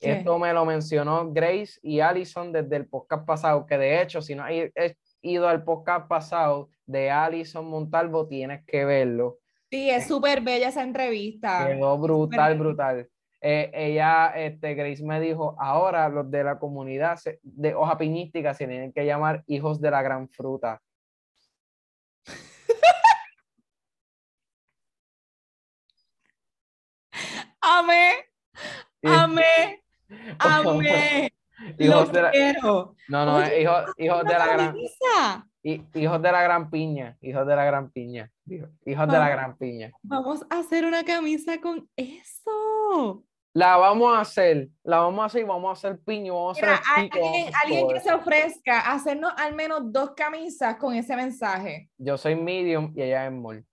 ¿Qué? 0.00 0.12
Esto 0.12 0.38
me 0.38 0.50
lo 0.54 0.64
mencionó 0.64 1.30
Grace 1.30 1.78
y 1.82 2.00
Allison 2.00 2.50
desde 2.50 2.76
el 2.76 2.86
podcast 2.86 3.26
pasado, 3.26 3.66
que 3.66 3.76
de 3.76 4.00
hecho, 4.00 4.22
si 4.22 4.34
no 4.34 4.44
has 4.44 4.96
ido 5.20 5.46
al 5.46 5.62
podcast 5.62 6.08
pasado 6.08 6.70
de 6.86 7.10
Allison 7.10 7.68
Montalvo, 7.68 8.26
tienes 8.28 8.64
que 8.64 8.86
verlo. 8.86 9.40
Sí, 9.70 9.90
es 9.90 10.08
súper 10.08 10.40
bella 10.40 10.68
esa 10.68 10.82
entrevista. 10.84 11.68
Quedó 11.68 11.98
brutal, 11.98 12.58
brutal. 12.58 13.10
Eh, 13.40 13.70
ella, 13.72 14.32
este, 14.36 14.74
Grace 14.74 15.02
me 15.04 15.20
dijo, 15.20 15.54
ahora 15.60 16.08
los 16.08 16.28
de 16.30 16.42
la 16.44 16.58
comunidad 16.58 17.16
se- 17.16 17.38
de 17.42 17.74
hoja 17.74 17.96
piñística 17.96 18.52
se 18.54 18.66
tienen 18.66 18.92
que 18.92 19.06
llamar 19.06 19.44
hijos 19.46 19.80
de 19.80 19.90
la 19.92 20.02
gran 20.02 20.28
fruta. 20.28 20.80
Amé, 27.60 28.12
amé, 29.04 29.82
amé. 30.38 31.32
hijos 31.78 32.12
de 32.12 32.22
la, 32.22 32.30
quiero. 32.30 32.94
no, 33.08 33.24
no, 33.26 33.36
Oye, 33.36 33.62
hijos, 33.62 33.84
hijos 33.98 34.24
de 34.24 34.32
la 34.34 34.46
gran, 34.46 34.66
camisa. 34.68 35.48
hi- 35.62 35.84
hijos 35.94 36.22
de 36.22 36.32
la 36.32 36.42
gran 36.42 36.70
piña, 36.70 37.16
hijos 37.20 37.46
de 37.46 37.56
la 37.56 37.64
gran 37.64 37.90
piña, 37.90 38.30
hijo- 38.46 38.68
hijos 38.86 39.06
de 39.08 39.18
la 39.18 39.28
gran 39.28 39.56
piña. 39.56 39.90
Vamos 40.02 40.44
a 40.50 40.58
hacer 40.60 40.84
una 40.84 41.04
camisa 41.04 41.60
con 41.60 41.88
eso. 41.96 43.24
La 43.54 43.76
vamos 43.76 44.16
a 44.16 44.20
hacer, 44.20 44.68
la 44.84 44.98
vamos 44.98 45.20
a 45.22 45.24
hacer 45.26 45.40
y 45.42 45.44
vamos 45.44 45.68
a 45.70 45.72
hacer 45.72 45.98
piño, 46.04 46.34
vamos 46.34 46.58
a 46.58 46.60
Mira, 46.60 46.74
hacer 46.74 46.84
vamos 46.86 47.10
a 47.12 47.16
alguien, 47.16 47.42
hacer 47.44 47.54
alguien 47.64 47.80
todo 47.80 47.94
que 47.94 48.00
se 48.00 48.12
ofrezca 48.12 48.80
a 48.80 48.92
hacernos 48.92 49.32
al 49.36 49.54
menos 49.54 49.80
dos 49.92 50.10
camisas 50.14 50.76
con 50.76 50.94
ese 50.94 51.16
mensaje. 51.16 51.88
Yo 51.98 52.16
soy 52.16 52.36
medium 52.36 52.92
y 52.94 53.02
ella 53.02 53.26
es 53.26 53.32
small, 53.32 53.64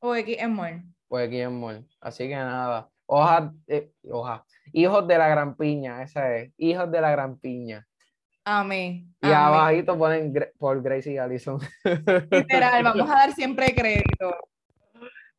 O 0.00 0.14
X 0.14 0.36
es 0.38 0.48
more. 0.48 0.82
pues 1.08 1.26
aquí 1.26 1.40
es 1.40 1.48
small. 1.48 1.86
Así 2.00 2.28
que 2.28 2.36
nada, 2.36 2.88
Hoja, 3.10 3.52
eh, 3.66 3.90
hoja. 4.10 4.44
Hijos 4.72 5.08
de 5.08 5.16
la 5.16 5.28
gran 5.28 5.56
piña, 5.56 6.02
esa 6.02 6.36
es. 6.36 6.52
Hijos 6.58 6.90
de 6.92 7.00
la 7.00 7.10
gran 7.10 7.38
piña. 7.38 7.86
Amén. 8.44 9.14
Y 9.22 9.30
abajito 9.32 9.96
ponen 9.98 10.32
por 10.58 10.80
Gracie 10.82 11.18
Allison. 11.18 11.58
Literal, 12.30 12.82
vamos 12.84 13.10
a 13.10 13.14
dar 13.14 13.32
siempre 13.32 13.74
crédito. 13.74 14.34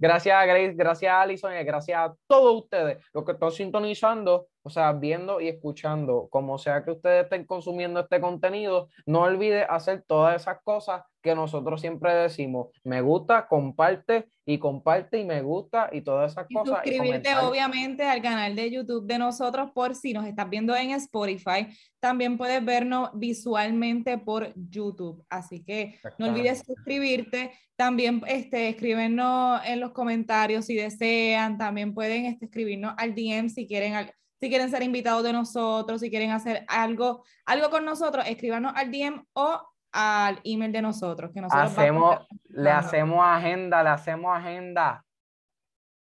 Gracias 0.01 0.33
a 0.33 0.45
Grace, 0.45 0.75
gracias 0.75 1.11
a 1.11 1.21
Alison 1.21 1.53
y 1.53 1.63
gracias 1.65 1.99
a 1.99 2.15
todos 2.25 2.63
ustedes, 2.63 3.03
los 3.13 3.25
que 3.25 3.33
están 3.33 3.51
sintonizando, 3.51 4.47
o 4.63 4.69
sea, 4.69 4.93
viendo 4.93 5.41
y 5.41 5.49
escuchando, 5.49 6.29
como 6.31 6.57
sea 6.57 6.85
que 6.85 6.91
ustedes 6.91 7.25
estén 7.25 7.45
consumiendo 7.45 7.99
este 7.99 8.21
contenido, 8.21 8.87
no 9.05 9.23
olvide 9.23 9.63
hacer 9.63 10.05
todas 10.07 10.41
esas 10.41 10.61
cosas 10.63 11.03
que 11.21 11.35
nosotros 11.35 11.81
siempre 11.81 12.13
decimos, 12.15 12.67
me 12.85 13.01
gusta, 13.01 13.49
comparte 13.49 14.29
y 14.49 14.57
comparte 14.57 15.19
y 15.19 15.25
me 15.25 15.43
gusta 15.43 15.91
y 15.91 16.01
todas 16.01 16.31
esas 16.31 16.47
cosas. 16.51 16.79
Suscribirte 16.83 17.35
obviamente 17.35 18.03
al 18.03 18.19
canal 18.19 18.55
de 18.55 18.71
YouTube 18.71 19.05
de 19.05 19.19
nosotros 19.19 19.69
por 19.75 19.93
si 19.93 20.11
nos 20.11 20.25
estás 20.25 20.49
viendo 20.49 20.75
en 20.75 20.89
Spotify, 20.91 21.67
también 21.99 22.35
puedes 22.35 22.65
vernos 22.65 23.11
visualmente 23.13 24.17
por 24.17 24.51
YouTube, 24.55 25.23
así 25.29 25.63
que 25.63 25.99
no 26.17 26.29
olvides 26.29 26.63
suscribirte, 26.65 27.51
también 27.75 28.23
este, 28.25 28.69
escríbenos 28.69 29.61
en 29.65 29.79
los 29.79 29.91
comentarios 29.91 30.65
si 30.65 30.73
desean, 30.73 31.59
también 31.59 31.93
pueden 31.93 32.25
este, 32.25 32.45
escribirnos 32.45 32.95
al 32.97 33.13
DM 33.13 33.49
si 33.49 33.67
quieren 33.67 33.93
si 34.41 34.49
quieren 34.49 34.71
ser 34.71 34.81
invitados 34.81 35.21
de 35.23 35.33
nosotros, 35.33 36.01
si 36.01 36.09
quieren 36.09 36.31
hacer 36.31 36.65
algo, 36.69 37.23
algo 37.45 37.69
con 37.69 37.85
nosotros, 37.85 38.25
escríbanos 38.25 38.71
al 38.75 38.89
DM 38.89 39.21
o 39.33 39.61
al 39.91 40.39
email 40.43 40.71
de 40.71 40.81
nosotros. 40.81 41.31
Que 41.33 41.41
nosotros 41.41 41.71
hacemos, 41.71 42.19
le 42.49 42.69
hacemos 42.69 43.19
agenda, 43.23 43.83
le 43.83 43.89
hacemos 43.89 44.37
agenda. 44.37 45.05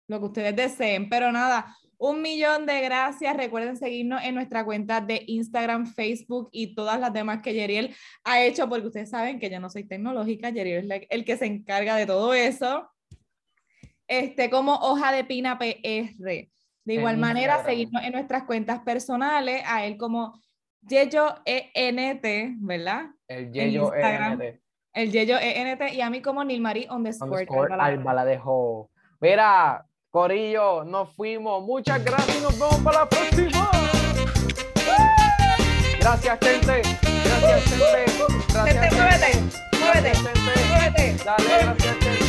Lo 0.07 0.19
que 0.19 0.25
ustedes 0.25 0.55
deseen, 0.55 1.09
pero 1.09 1.31
nada, 1.31 1.75
un 1.97 2.21
millón 2.21 2.65
de 2.65 2.81
gracias. 2.81 3.37
Recuerden 3.37 3.77
seguirnos 3.77 4.23
en 4.23 4.35
nuestra 4.35 4.65
cuenta 4.65 5.01
de 5.01 5.23
Instagram, 5.27 5.85
Facebook 5.85 6.49
y 6.51 6.73
todas 6.73 6.99
las 6.99 7.13
demás 7.13 7.41
que 7.41 7.53
Yeriel 7.53 7.95
ha 8.23 8.41
hecho, 8.41 8.67
porque 8.67 8.87
ustedes 8.87 9.11
saben 9.11 9.39
que 9.39 9.49
yo 9.49 9.59
no 9.59 9.69
soy 9.69 9.83
tecnológica, 9.83 10.49
Yeriel 10.49 10.91
es 10.91 11.03
el 11.09 11.23
que 11.23 11.37
se 11.37 11.45
encarga 11.45 11.95
de 11.95 12.07
todo 12.07 12.33
eso. 12.33 12.89
Este, 14.07 14.49
como 14.49 14.73
hoja 14.75 15.13
de 15.13 15.23
pina 15.23 15.57
PR. 15.57 16.49
De 16.83 16.95
igual 16.95 17.17
manera, 17.17 17.63
seguirnos 17.63 18.03
en 18.03 18.13
nuestras 18.13 18.43
cuentas 18.43 18.79
personales, 18.79 19.61
a 19.67 19.85
él 19.85 19.95
como 19.97 20.41
Yeyo 20.87 21.35
ENT, 21.45 22.25
¿verdad? 22.59 23.05
El 23.27 23.51
Yeyo 23.51 23.93
ENT. 23.93 24.59
El 24.93 25.11
Yeyo 25.11 25.37
ENT 25.39 25.93
y 25.93 26.01
a 26.01 26.09
mí 26.09 26.21
como 26.21 26.43
Nilmarie 26.43 26.87
underscore. 26.89 27.47
Alba 27.79 28.13
la 28.13 28.25
dejo. 28.25 28.89
Mira, 29.19 29.85
Corillo, 30.09 30.83
nos 30.83 31.15
fuimos. 31.15 31.63
Muchas 31.63 32.03
gracias 32.03 32.37
y 32.37 32.41
nos 32.41 32.59
vemos 32.59 32.79
para 32.79 32.99
la 32.99 33.09
próxima. 33.09 33.71
Gracias, 35.99 36.39
gente. 36.41 36.81
Gracias, 37.23 37.63
gente. 37.63 38.11
Gracias, 38.53 38.95
gente. 38.95 39.61
Muévete, 39.79 40.19
muévete, 40.19 40.39
muévete. 40.67 41.23
Dale, 41.23 41.75
gracias. 41.77 42.20